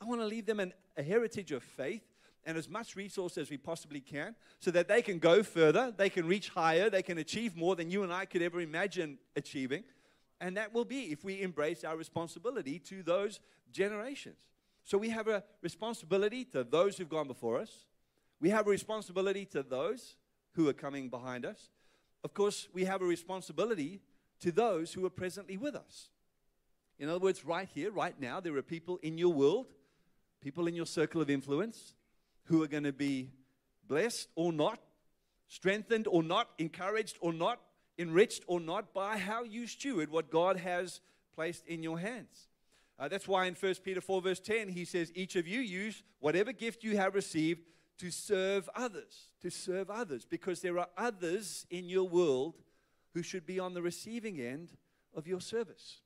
I 0.00 0.04
want 0.04 0.20
to 0.20 0.26
leave 0.26 0.46
them 0.46 0.60
an, 0.60 0.72
a 0.96 1.02
heritage 1.02 1.52
of 1.52 1.62
faith 1.62 2.02
and 2.44 2.56
as 2.56 2.68
much 2.68 2.96
resource 2.96 3.36
as 3.36 3.50
we 3.50 3.56
possibly 3.56 4.00
can 4.00 4.34
so 4.58 4.70
that 4.70 4.88
they 4.88 5.02
can 5.02 5.18
go 5.18 5.42
further, 5.42 5.92
they 5.96 6.08
can 6.08 6.26
reach 6.26 6.48
higher, 6.48 6.88
they 6.88 7.02
can 7.02 7.18
achieve 7.18 7.56
more 7.56 7.76
than 7.76 7.90
you 7.90 8.02
and 8.02 8.12
I 8.12 8.24
could 8.24 8.42
ever 8.42 8.60
imagine 8.60 9.18
achieving. 9.36 9.84
And 10.40 10.56
that 10.56 10.72
will 10.72 10.84
be 10.84 11.12
if 11.12 11.24
we 11.24 11.42
embrace 11.42 11.84
our 11.84 11.96
responsibility 11.96 12.78
to 12.80 13.02
those 13.02 13.40
generations. 13.72 14.46
So 14.88 14.96
we 14.96 15.10
have 15.10 15.28
a 15.28 15.44
responsibility 15.60 16.46
to 16.46 16.64
those 16.64 16.96
who've 16.96 17.10
gone 17.10 17.26
before 17.26 17.60
us. 17.60 17.84
We 18.40 18.48
have 18.48 18.66
a 18.66 18.70
responsibility 18.70 19.44
to 19.44 19.62
those 19.62 20.16
who 20.52 20.66
are 20.66 20.72
coming 20.72 21.10
behind 21.10 21.44
us. 21.44 21.68
Of 22.24 22.32
course, 22.32 22.68
we 22.72 22.86
have 22.86 23.02
a 23.02 23.04
responsibility 23.04 24.00
to 24.40 24.50
those 24.50 24.94
who 24.94 25.04
are 25.04 25.10
presently 25.10 25.58
with 25.58 25.76
us. 25.76 26.08
In 26.98 27.10
other 27.10 27.18
words, 27.18 27.44
right 27.44 27.68
here, 27.74 27.90
right 27.90 28.18
now, 28.18 28.40
there 28.40 28.56
are 28.56 28.62
people 28.62 28.98
in 29.02 29.18
your 29.18 29.30
world, 29.30 29.66
people 30.40 30.66
in 30.66 30.74
your 30.74 30.86
circle 30.86 31.20
of 31.20 31.28
influence, 31.28 31.92
who 32.44 32.62
are 32.62 32.66
going 32.66 32.84
to 32.84 32.92
be 32.92 33.28
blessed 33.86 34.28
or 34.36 34.54
not, 34.54 34.80
strengthened 35.48 36.06
or 36.08 36.22
not, 36.22 36.48
encouraged 36.56 37.18
or 37.20 37.34
not, 37.34 37.60
enriched 37.98 38.42
or 38.46 38.58
not 38.58 38.94
by 38.94 39.18
how 39.18 39.42
you 39.42 39.66
steward 39.66 40.08
what 40.08 40.30
God 40.30 40.56
has 40.56 41.02
placed 41.34 41.66
in 41.66 41.82
your 41.82 41.98
hands. 41.98 42.47
Uh, 42.98 43.08
that's 43.08 43.28
why 43.28 43.46
in 43.46 43.54
1 43.54 43.74
Peter 43.84 44.00
4, 44.00 44.20
verse 44.22 44.40
10, 44.40 44.68
he 44.68 44.84
says, 44.84 45.12
Each 45.14 45.36
of 45.36 45.46
you 45.46 45.60
use 45.60 46.02
whatever 46.18 46.52
gift 46.52 46.82
you 46.82 46.96
have 46.96 47.14
received 47.14 47.62
to 47.98 48.10
serve 48.10 48.68
others, 48.74 49.28
to 49.40 49.50
serve 49.50 49.90
others, 49.90 50.24
because 50.24 50.60
there 50.60 50.78
are 50.78 50.88
others 50.96 51.66
in 51.70 51.88
your 51.88 52.08
world 52.08 52.54
who 53.14 53.22
should 53.22 53.46
be 53.46 53.60
on 53.60 53.74
the 53.74 53.82
receiving 53.82 54.40
end 54.40 54.70
of 55.14 55.26
your 55.26 55.40
service. 55.40 56.00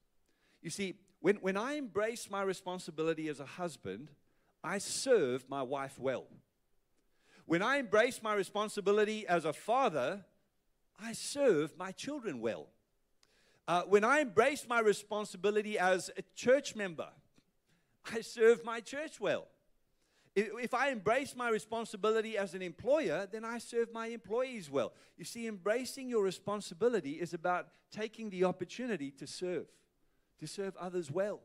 You 0.60 0.70
see, 0.70 0.94
when, 1.20 1.36
when 1.36 1.56
I 1.56 1.74
embrace 1.74 2.30
my 2.30 2.42
responsibility 2.42 3.28
as 3.28 3.40
a 3.40 3.46
husband, 3.46 4.10
I 4.62 4.78
serve 4.78 5.48
my 5.48 5.62
wife 5.62 5.98
well. 5.98 6.26
When 7.46 7.62
I 7.62 7.78
embrace 7.78 8.22
my 8.22 8.34
responsibility 8.34 9.26
as 9.26 9.44
a 9.44 9.52
father, 9.52 10.24
I 11.02 11.12
serve 11.12 11.76
my 11.76 11.92
children 11.92 12.40
well. 12.40 12.68
Uh, 13.68 13.82
when 13.82 14.04
I 14.04 14.20
embrace 14.20 14.66
my 14.68 14.80
responsibility 14.80 15.78
as 15.78 16.10
a 16.16 16.22
church 16.34 16.74
member, 16.74 17.08
I 18.12 18.20
serve 18.20 18.64
my 18.64 18.80
church 18.80 19.20
well. 19.20 19.46
If 20.34 20.72
I 20.72 20.88
embrace 20.88 21.36
my 21.36 21.50
responsibility 21.50 22.38
as 22.38 22.54
an 22.54 22.62
employer, 22.62 23.28
then 23.30 23.44
I 23.44 23.58
serve 23.58 23.92
my 23.92 24.06
employees 24.06 24.70
well. 24.70 24.92
You 25.18 25.24
see, 25.24 25.46
embracing 25.46 26.08
your 26.08 26.22
responsibility 26.22 27.12
is 27.12 27.34
about 27.34 27.68
taking 27.90 28.30
the 28.30 28.44
opportunity 28.44 29.10
to 29.10 29.26
serve, 29.26 29.66
to 30.40 30.46
serve 30.46 30.74
others 30.78 31.10
well. 31.10 31.40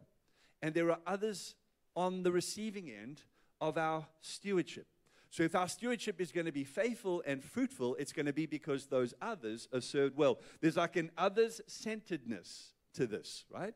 And 0.61 0.73
there 0.73 0.89
are 0.89 0.99
others 1.05 1.55
on 1.95 2.23
the 2.23 2.31
receiving 2.31 2.89
end 2.89 3.21
of 3.59 3.77
our 3.77 4.07
stewardship. 4.21 4.87
So, 5.29 5.43
if 5.43 5.55
our 5.55 5.67
stewardship 5.67 6.21
is 6.21 6.31
going 6.31 6.45
to 6.45 6.51
be 6.51 6.63
faithful 6.63 7.21
and 7.25 7.43
fruitful, 7.43 7.95
it's 7.95 8.13
going 8.13 8.25
to 8.25 8.33
be 8.33 8.45
because 8.45 8.87
those 8.87 9.13
others 9.21 9.67
are 9.73 9.81
served 9.81 10.15
well. 10.15 10.39
There's 10.61 10.77
like 10.77 10.95
an 10.95 11.11
others 11.17 11.61
centeredness 11.67 12.71
to 12.93 13.07
this, 13.07 13.43
right? 13.51 13.73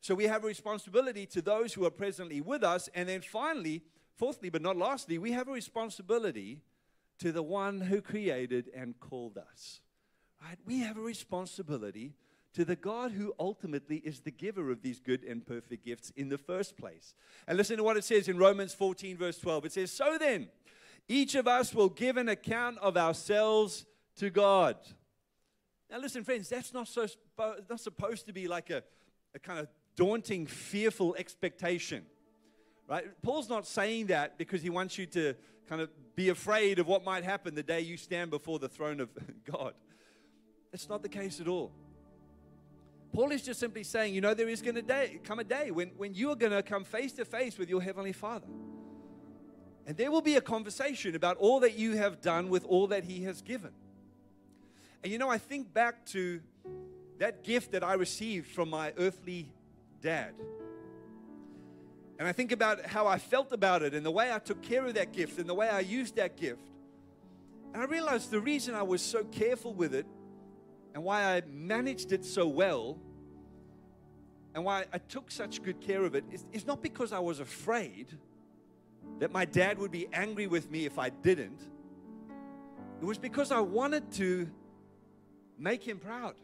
So, 0.00 0.14
we 0.14 0.24
have 0.24 0.44
a 0.44 0.48
responsibility 0.48 1.26
to 1.26 1.42
those 1.42 1.72
who 1.72 1.84
are 1.86 1.90
presently 1.90 2.40
with 2.40 2.62
us. 2.62 2.88
And 2.94 3.08
then 3.08 3.22
finally, 3.22 3.82
fourthly, 4.16 4.50
but 4.50 4.62
not 4.62 4.76
lastly, 4.76 5.18
we 5.18 5.32
have 5.32 5.48
a 5.48 5.52
responsibility 5.52 6.60
to 7.18 7.32
the 7.32 7.42
one 7.42 7.80
who 7.80 8.00
created 8.00 8.68
and 8.74 8.98
called 8.98 9.38
us, 9.38 9.80
right? 10.44 10.58
We 10.66 10.80
have 10.80 10.96
a 10.96 11.02
responsibility 11.02 12.14
to 12.54 12.64
the 12.64 12.76
God 12.76 13.12
who 13.12 13.32
ultimately 13.38 13.96
is 13.98 14.20
the 14.20 14.30
giver 14.30 14.70
of 14.70 14.82
these 14.82 15.00
good 15.00 15.24
and 15.24 15.46
perfect 15.46 15.84
gifts 15.84 16.12
in 16.16 16.28
the 16.28 16.38
first 16.38 16.76
place. 16.76 17.14
And 17.46 17.56
listen 17.56 17.78
to 17.78 17.82
what 17.82 17.96
it 17.96 18.04
says 18.04 18.28
in 18.28 18.38
Romans 18.38 18.74
14, 18.74 19.16
verse 19.16 19.38
12. 19.38 19.66
It 19.66 19.72
says, 19.72 19.90
So 19.90 20.16
then, 20.18 20.48
each 21.08 21.34
of 21.34 21.46
us 21.46 21.74
will 21.74 21.88
give 21.88 22.16
an 22.16 22.28
account 22.28 22.78
of 22.78 22.96
ourselves 22.96 23.86
to 24.16 24.30
God. 24.30 24.76
Now, 25.90 25.98
listen, 25.98 26.24
friends, 26.24 26.48
that's 26.48 26.72
not, 26.72 26.88
so, 26.88 27.06
not 27.38 27.80
supposed 27.80 28.26
to 28.26 28.32
be 28.32 28.48
like 28.48 28.70
a, 28.70 28.82
a 29.34 29.38
kind 29.38 29.58
of 29.58 29.68
daunting, 29.96 30.46
fearful 30.46 31.14
expectation. 31.16 32.04
Right? 32.88 33.04
Paul's 33.22 33.48
not 33.48 33.66
saying 33.66 34.06
that 34.06 34.38
because 34.38 34.62
he 34.62 34.70
wants 34.70 34.96
you 34.98 35.06
to 35.06 35.34
kind 35.68 35.80
of 35.80 35.90
be 36.14 36.28
afraid 36.28 36.78
of 36.78 36.86
what 36.86 37.04
might 37.04 37.24
happen 37.24 37.54
the 37.54 37.62
day 37.62 37.80
you 37.80 37.96
stand 37.96 38.30
before 38.30 38.58
the 38.58 38.68
throne 38.68 39.00
of 39.00 39.10
God. 39.50 39.74
It's 40.72 40.88
not 40.88 41.02
the 41.02 41.08
case 41.08 41.40
at 41.40 41.48
all. 41.48 41.72
Paul 43.12 43.30
is 43.30 43.42
just 43.42 43.60
simply 43.60 43.84
saying, 43.84 44.14
you 44.14 44.22
know, 44.22 44.32
there 44.32 44.48
is 44.48 44.62
going 44.62 44.74
to 44.74 45.18
come 45.22 45.38
a 45.38 45.44
day 45.44 45.70
when, 45.70 45.88
when 45.98 46.14
you 46.14 46.30
are 46.30 46.36
going 46.36 46.52
to 46.52 46.62
come 46.62 46.84
face 46.84 47.12
to 47.12 47.26
face 47.26 47.58
with 47.58 47.68
your 47.68 47.82
Heavenly 47.82 48.12
Father. 48.12 48.46
And 49.86 49.96
there 49.96 50.10
will 50.10 50.20
be 50.20 50.36
a 50.36 50.40
conversation 50.40 51.14
about 51.14 51.36
all 51.38 51.60
that 51.60 51.76
you 51.76 51.96
have 51.96 52.20
done 52.20 52.48
with 52.48 52.64
all 52.64 52.86
that 52.88 53.04
He 53.04 53.24
has 53.24 53.42
given. 53.42 53.72
And 55.02 55.10
you 55.10 55.18
know, 55.18 55.28
I 55.28 55.38
think 55.38 55.72
back 55.72 56.06
to 56.06 56.40
that 57.18 57.42
gift 57.42 57.72
that 57.72 57.82
I 57.82 57.94
received 57.94 58.48
from 58.48 58.70
my 58.70 58.92
earthly 58.96 59.52
dad. 60.00 60.34
And 62.18 62.28
I 62.28 62.32
think 62.32 62.52
about 62.52 62.86
how 62.86 63.06
I 63.06 63.18
felt 63.18 63.52
about 63.52 63.82
it 63.82 63.94
and 63.94 64.06
the 64.06 64.10
way 64.10 64.32
I 64.32 64.38
took 64.38 64.62
care 64.62 64.86
of 64.86 64.94
that 64.94 65.12
gift 65.12 65.38
and 65.38 65.48
the 65.48 65.54
way 65.54 65.68
I 65.68 65.80
used 65.80 66.16
that 66.16 66.36
gift. 66.36 66.70
And 67.72 67.82
I 67.82 67.86
realized 67.86 68.30
the 68.30 68.40
reason 68.40 68.74
I 68.74 68.82
was 68.82 69.02
so 69.02 69.24
careful 69.24 69.74
with 69.74 69.94
it 69.94 70.06
and 70.94 71.02
why 71.02 71.36
I 71.36 71.42
managed 71.48 72.12
it 72.12 72.24
so 72.24 72.46
well 72.46 72.98
and 74.54 74.64
why 74.64 74.84
I 74.92 74.98
took 74.98 75.30
such 75.30 75.62
good 75.62 75.80
care 75.80 76.04
of 76.04 76.14
it 76.14 76.24
is, 76.30 76.44
is 76.52 76.66
not 76.66 76.82
because 76.82 77.12
I 77.12 77.18
was 77.18 77.40
afraid 77.40 78.06
that 79.22 79.30
my 79.30 79.44
dad 79.44 79.78
would 79.78 79.92
be 79.92 80.08
angry 80.12 80.48
with 80.48 80.68
me 80.68 80.84
if 80.84 80.98
I 80.98 81.08
didn't. 81.08 81.60
It 83.00 83.04
was 83.04 83.18
because 83.18 83.52
I 83.52 83.60
wanted 83.60 84.10
to 84.14 84.50
make 85.56 85.86
him 85.86 86.00
proud. 86.00 86.34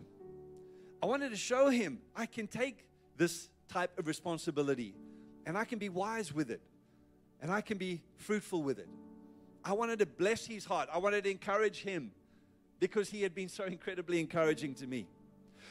I 1.03 1.07
wanted 1.07 1.31
to 1.31 1.37
show 1.37 1.71
him 1.71 1.99
I 2.15 2.27
can 2.27 2.47
take 2.47 2.87
this 3.17 3.51
type 3.69 3.99
of 3.99 4.07
responsibility 4.07 4.95
and 5.45 5.59
I 5.59 5.65
can 5.65 5.81
be 5.81 5.89
wise 5.89 6.33
with 6.33 6.53
it 6.53 6.61
and 7.43 7.51
I 7.51 7.63
can 7.63 7.79
be 7.79 8.01
fruitful 8.15 8.63
with 8.63 8.79
it. 8.79 8.89
I 9.65 9.73
wanted 9.73 9.99
to 9.99 10.07
bless 10.07 10.47
his 10.47 10.65
heart. 10.65 10.89
I 10.95 10.99
wanted 10.99 11.25
to 11.25 11.33
encourage 11.33 11.83
him 11.83 12.13
because 12.79 13.11
he 13.11 13.23
had 13.23 13.35
been 13.35 13.49
so 13.49 13.65
incredibly 13.65 14.21
encouraging 14.21 14.75
to 14.75 14.87
me. 14.87 15.09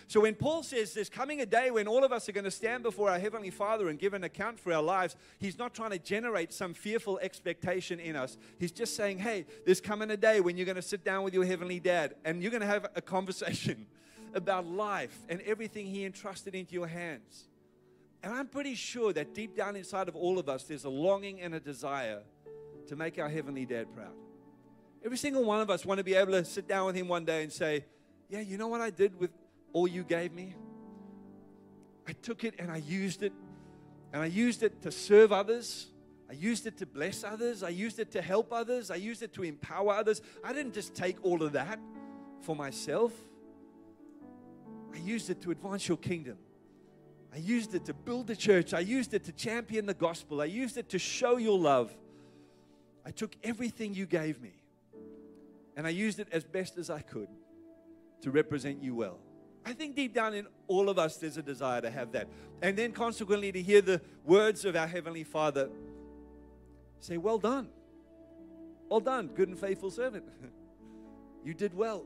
So 0.05 0.21
when 0.21 0.35
Paul 0.35 0.63
says 0.63 0.93
there's 0.93 1.09
coming 1.09 1.41
a 1.41 1.45
day 1.45 1.71
when 1.71 1.87
all 1.87 2.03
of 2.03 2.11
us 2.11 2.29
are 2.29 2.31
going 2.31 2.43
to 2.43 2.51
stand 2.51 2.83
before 2.83 3.09
our 3.09 3.19
Heavenly 3.19 3.49
Father 3.49 3.89
and 3.89 3.97
give 3.97 4.13
an 4.13 4.23
account 4.23 4.59
for 4.59 4.71
our 4.71 4.81
lives, 4.81 5.15
he's 5.39 5.57
not 5.57 5.73
trying 5.73 5.91
to 5.91 5.99
generate 5.99 6.53
some 6.53 6.73
fearful 6.73 7.19
expectation 7.19 7.99
in 7.99 8.15
us. 8.15 8.37
He's 8.59 8.71
just 8.71 8.95
saying, 8.95 9.19
hey, 9.19 9.45
there's 9.65 9.81
coming 9.81 10.11
a 10.11 10.17
day 10.17 10.39
when 10.39 10.57
you're 10.57 10.65
going 10.65 10.75
to 10.75 10.81
sit 10.81 11.03
down 11.03 11.23
with 11.23 11.33
your 11.33 11.45
Heavenly 11.45 11.79
Dad 11.79 12.15
and 12.23 12.41
you're 12.41 12.51
going 12.51 12.61
to 12.61 12.67
have 12.67 12.87
a 12.95 13.01
conversation 13.01 13.87
about 14.33 14.65
life 14.65 15.17
and 15.29 15.41
everything 15.41 15.87
He 15.87 16.05
entrusted 16.05 16.55
into 16.55 16.73
your 16.73 16.87
hands. 16.87 17.47
And 18.23 18.33
I'm 18.33 18.47
pretty 18.47 18.75
sure 18.75 19.13
that 19.13 19.33
deep 19.33 19.55
down 19.55 19.75
inside 19.75 20.07
of 20.07 20.15
all 20.15 20.39
of 20.39 20.49
us, 20.49 20.63
there's 20.63 20.85
a 20.85 20.89
longing 20.89 21.41
and 21.41 21.53
a 21.55 21.59
desire 21.59 22.21
to 22.87 22.95
make 22.95 23.19
our 23.19 23.29
Heavenly 23.29 23.65
Dad 23.65 23.87
proud. 23.95 24.13
Every 25.03 25.17
single 25.17 25.43
one 25.43 25.61
of 25.61 25.69
us 25.69 25.85
want 25.85 25.99
to 25.99 26.03
be 26.03 26.15
able 26.15 26.33
to 26.33 26.43
sit 26.43 26.67
down 26.67 26.85
with 26.87 26.95
Him 26.95 27.07
one 27.07 27.25
day 27.25 27.43
and 27.43 27.51
say, 27.51 27.85
yeah, 28.29 28.41
you 28.41 28.57
know 28.57 28.67
what 28.67 28.81
I 28.81 28.89
did 28.89 29.17
with 29.19 29.31
all 29.73 29.87
you 29.87 30.03
gave 30.03 30.33
me. 30.33 30.55
I 32.07 32.13
took 32.13 32.43
it 32.43 32.55
and 32.59 32.71
I 32.71 32.77
used 32.77 33.23
it. 33.23 33.33
And 34.13 34.21
I 34.21 34.27
used 34.27 34.63
it 34.63 34.81
to 34.83 34.91
serve 34.91 35.31
others. 35.31 35.87
I 36.29 36.33
used 36.33 36.65
it 36.65 36.77
to 36.77 36.85
bless 36.85 37.23
others. 37.23 37.63
I 37.63 37.69
used 37.69 37.99
it 37.99 38.11
to 38.11 38.21
help 38.21 38.51
others. 38.51 38.89
I 38.91 38.95
used 38.95 39.21
it 39.21 39.33
to 39.33 39.43
empower 39.43 39.93
others. 39.93 40.21
I 40.43 40.53
didn't 40.53 40.73
just 40.73 40.95
take 40.95 41.17
all 41.23 41.43
of 41.43 41.53
that 41.53 41.79
for 42.41 42.55
myself. 42.55 43.13
I 44.93 44.97
used 44.97 45.29
it 45.29 45.41
to 45.41 45.51
advance 45.51 45.87
your 45.87 45.97
kingdom. 45.97 46.37
I 47.33 47.37
used 47.37 47.75
it 47.75 47.85
to 47.85 47.93
build 47.93 48.27
the 48.27 48.35
church. 48.35 48.73
I 48.73 48.79
used 48.79 49.13
it 49.13 49.25
to 49.25 49.31
champion 49.31 49.85
the 49.85 49.93
gospel. 49.93 50.41
I 50.41 50.45
used 50.45 50.77
it 50.77 50.89
to 50.89 50.99
show 50.99 51.37
your 51.37 51.59
love. 51.59 51.95
I 53.05 53.11
took 53.11 53.35
everything 53.43 53.93
you 53.93 54.05
gave 54.05 54.41
me 54.41 54.53
and 55.77 55.85
I 55.85 55.91
used 55.91 56.19
it 56.19 56.27
as 56.31 56.43
best 56.43 56.77
as 56.77 56.89
I 56.89 57.01
could 57.01 57.29
to 58.21 58.31
represent 58.31 58.81
you 58.81 58.95
well. 58.95 59.19
I 59.67 59.73
think 59.73 59.97
deep 59.97 60.13
down 60.13 60.33
in 60.33 60.47
all 60.67 60.87
of 60.87 60.97
us, 60.97 61.17
there's 61.17 61.35
a 61.35 61.41
desire 61.41 61.81
to 61.81 61.91
have 61.91 62.13
that. 62.13 62.29
And 62.61 62.77
then 62.77 62.93
consequently, 62.93 63.51
to 63.51 63.61
hear 63.61 63.81
the 63.81 63.99
words 64.23 64.63
of 64.63 64.77
our 64.77 64.87
Heavenly 64.87 65.25
Father 65.25 65.69
say, 67.01 67.17
Well 67.17 67.37
done. 67.37 67.67
Well 68.87 69.01
done, 69.01 69.27
good 69.27 69.49
and 69.49 69.59
faithful 69.59 69.91
servant. 69.91 70.23
you 71.43 71.53
did 71.53 71.73
well 71.73 72.05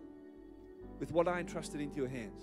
with 1.00 1.12
what 1.12 1.28
I 1.28 1.40
entrusted 1.40 1.80
into 1.80 1.98
your 1.98 2.08
hands. 2.08 2.42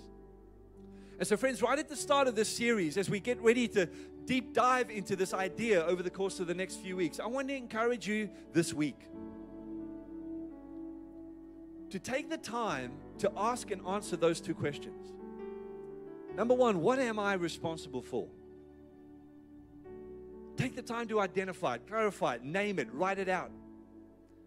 And 1.17 1.27
so, 1.27 1.35
friends, 1.35 1.61
right 1.61 1.77
at 1.77 1.89
the 1.89 1.97
start 1.97 2.29
of 2.29 2.35
this 2.35 2.47
series, 2.47 2.97
as 2.97 3.09
we 3.09 3.19
get 3.19 3.41
ready 3.41 3.67
to 3.67 3.87
deep 4.23 4.53
dive 4.53 4.89
into 4.89 5.17
this 5.17 5.33
idea 5.33 5.85
over 5.85 6.01
the 6.01 6.09
course 6.09 6.39
of 6.39 6.47
the 6.47 6.53
next 6.53 6.77
few 6.77 6.95
weeks, 6.95 7.19
I 7.19 7.27
want 7.27 7.49
to 7.49 7.55
encourage 7.55 8.07
you 8.07 8.29
this 8.53 8.73
week 8.73 9.01
to 11.89 11.99
take 11.99 12.29
the 12.29 12.37
time 12.37 12.91
to 13.19 13.31
ask 13.35 13.71
and 13.71 13.85
answer 13.87 14.15
those 14.15 14.39
two 14.39 14.53
questions. 14.53 15.13
Number 16.35 16.53
one, 16.53 16.81
what 16.81 16.99
am 16.99 17.19
I 17.19 17.33
responsible 17.33 18.01
for? 18.01 18.27
Take 20.55 20.75
the 20.75 20.81
time 20.81 21.07
to 21.07 21.19
identify 21.19 21.75
it, 21.75 21.87
clarify 21.87 22.35
it, 22.35 22.43
name 22.43 22.79
it, 22.79 22.87
write 22.93 23.17
it 23.17 23.29
out. 23.29 23.51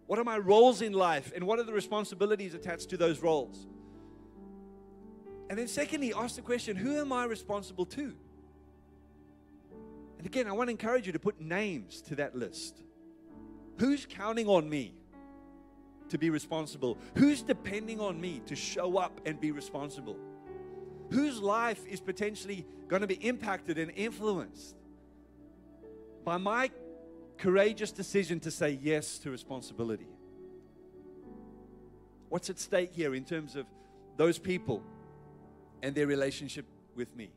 What 0.06 0.18
are 0.18 0.24
my 0.24 0.38
roles 0.38 0.82
in 0.82 0.92
life 0.92 1.32
and 1.34 1.46
what 1.46 1.58
are 1.58 1.62
the 1.62 1.72
responsibilities 1.72 2.54
attached 2.54 2.90
to 2.90 2.96
those 2.96 3.20
roles? 3.20 3.66
And 5.48 5.58
then, 5.58 5.68
secondly, 5.68 6.12
ask 6.14 6.36
the 6.36 6.42
question 6.42 6.76
who 6.76 6.98
am 6.98 7.12
I 7.12 7.24
responsible 7.24 7.86
to? 7.86 8.14
And 10.18 10.26
again, 10.26 10.46
I 10.46 10.52
want 10.52 10.68
to 10.68 10.70
encourage 10.70 11.06
you 11.06 11.12
to 11.12 11.18
put 11.18 11.40
names 11.40 12.00
to 12.02 12.14
that 12.16 12.36
list. 12.36 12.80
Who's 13.78 14.06
counting 14.06 14.46
on 14.48 14.68
me? 14.68 14.94
To 16.12 16.18
be 16.18 16.28
responsible? 16.28 16.98
Who's 17.16 17.40
depending 17.40 17.98
on 17.98 18.20
me 18.20 18.42
to 18.44 18.54
show 18.54 18.98
up 18.98 19.18
and 19.24 19.40
be 19.40 19.50
responsible? 19.50 20.18
Whose 21.10 21.40
life 21.40 21.80
is 21.86 22.00
potentially 22.00 22.66
going 22.86 23.00
to 23.00 23.06
be 23.06 23.14
impacted 23.14 23.78
and 23.78 23.90
influenced 23.96 24.76
by 26.22 26.36
my 26.36 26.70
courageous 27.38 27.92
decision 27.92 28.40
to 28.40 28.50
say 28.50 28.78
yes 28.82 29.18
to 29.20 29.30
responsibility? 29.30 30.06
What's 32.28 32.50
at 32.50 32.58
stake 32.58 32.92
here 32.92 33.14
in 33.14 33.24
terms 33.24 33.56
of 33.56 33.64
those 34.18 34.38
people 34.38 34.82
and 35.82 35.94
their 35.94 36.06
relationship 36.06 36.66
with 36.94 37.16
me? 37.16 37.30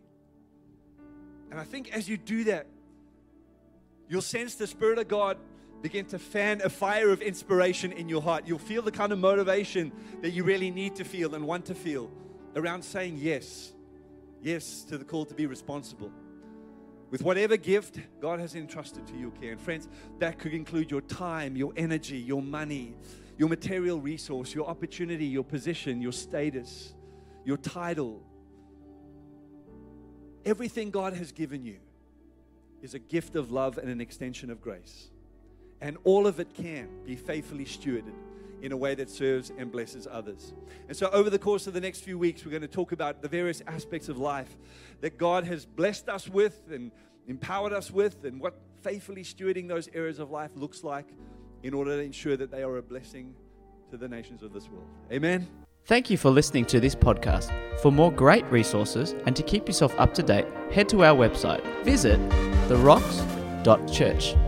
And 1.50 1.58
I 1.62 1.64
think 1.64 1.96
as 1.96 2.10
you 2.10 2.18
do 2.18 2.44
that, 2.46 2.68
you'll 4.10 4.22
sense 4.22 4.56
the 4.56 4.68
Spirit 4.68 5.00
of 5.00 5.08
God 5.08 5.38
begin 5.86 6.04
to 6.04 6.18
fan 6.18 6.62
a 6.64 6.70
fire 6.70 7.12
of 7.12 7.22
inspiration 7.22 7.92
in 7.92 8.10
your 8.10 8.20
heart. 8.20 8.48
You'll 8.48 8.58
feel 8.58 8.82
the 8.82 8.92
kind 8.92 9.14
of 9.14 9.20
motivation 9.20 9.92
that 10.24 10.32
you 10.32 10.44
really 10.44 10.72
need 10.72 10.96
to 10.96 11.04
feel 11.04 11.36
and 11.36 11.46
want 11.46 11.66
to 11.66 11.76
feel 11.76 12.10
around 12.56 12.82
saying 12.82 13.20
yes. 13.20 13.72
Yes 14.42 14.84
to 14.86 14.98
the 14.98 15.06
call 15.06 15.26
to 15.26 15.36
be 15.36 15.46
responsible. 15.46 16.12
With 17.12 17.22
whatever 17.22 17.56
gift 17.56 18.00
God 18.20 18.40
has 18.40 18.56
entrusted 18.56 19.06
to 19.06 19.16
you, 19.16 19.30
care. 19.40 19.52
And 19.52 19.62
friends, 19.62 19.88
that 20.18 20.40
could 20.40 20.56
include 20.56 20.90
your 20.90 21.02
time, 21.02 21.56
your 21.56 21.72
energy, 21.78 22.18
your 22.18 22.42
money, 22.42 22.96
your 23.38 23.48
material 23.48 24.02
resource, 24.02 24.56
your 24.56 24.66
opportunity, 24.66 25.28
your 25.28 25.44
position, 25.44 26.02
your 26.02 26.14
status, 26.14 26.96
your 27.44 27.58
title. 27.58 28.24
Everything 30.46 30.90
God 30.90 31.14
has 31.14 31.32
given 31.32 31.64
you 31.64 31.78
is 32.82 32.96
a 32.96 33.00
gift 33.00 33.36
of 33.36 33.52
love 33.52 33.78
and 33.78 33.88
an 33.88 34.02
extension 34.02 34.50
of 34.50 34.60
grace. 34.60 35.12
And 35.82 35.98
all 36.04 36.26
of 36.28 36.40
it 36.40 36.54
can 36.54 36.88
be 37.06 37.16
faithfully 37.16 37.66
stewarded 37.66 38.14
in 38.62 38.72
a 38.72 38.78
way 38.78 38.96
that 38.96 39.10
serves 39.10 39.52
and 39.58 39.72
blesses 39.72 40.08
others. 40.10 40.54
And 40.88 40.98
so, 40.98 41.10
over 41.12 41.30
the 41.30 41.40
course 41.40 41.68
of 41.68 41.74
the 41.74 41.82
next 41.82 42.02
few 42.02 42.18
weeks, 42.18 42.46
we're 42.46 42.52
going 42.52 42.62
to 42.62 42.68
talk 42.68 42.92
about 42.92 43.22
the 43.22 43.28
various 43.28 43.62
aspects 43.68 44.10
of 44.10 44.18
life 44.18 44.58
that 45.02 45.18
God 45.18 45.44
has 45.44 45.66
blessed 45.66 46.10
us 46.10 46.28
with 46.28 46.62
and 46.72 46.92
empowered 47.28 47.74
us 47.74 47.92
with, 47.92 48.24
and 48.24 48.40
what 48.40 48.56
faithfully 48.82 49.24
stewarding 49.24 49.68
those 49.68 49.90
areas 49.94 50.20
of 50.20 50.32
life 50.32 50.52
looks 50.56 50.84
like 50.84 51.08
in 51.64 51.74
order 51.74 51.98
to 51.98 52.04
ensure 52.04 52.38
that 52.38 52.52
they 52.52 52.64
are 52.64 52.78
a 52.78 52.82
blessing 52.82 53.34
to 53.92 53.98
the 53.98 54.08
nations 54.08 54.44
of 54.44 54.54
this 54.54 54.70
world. 54.70 54.88
Amen. 55.12 55.48
Thank 55.86 56.10
you 56.10 56.18
for 56.18 56.32
listening 56.32 56.66
to 56.66 56.80
this 56.80 56.96
podcast. 56.96 57.52
For 57.82 57.92
more 57.92 58.12
great 58.12 58.46
resources 58.46 59.14
and 59.26 59.36
to 59.36 59.44
keep 59.44 59.68
yourself 59.68 59.94
up 60.00 60.14
to 60.16 60.24
date, 60.24 60.48
head 60.72 60.90
to 60.90 61.04
our 61.04 61.16
website. 61.16 61.64
Visit 61.84 62.20
therocks.church. 62.68 64.45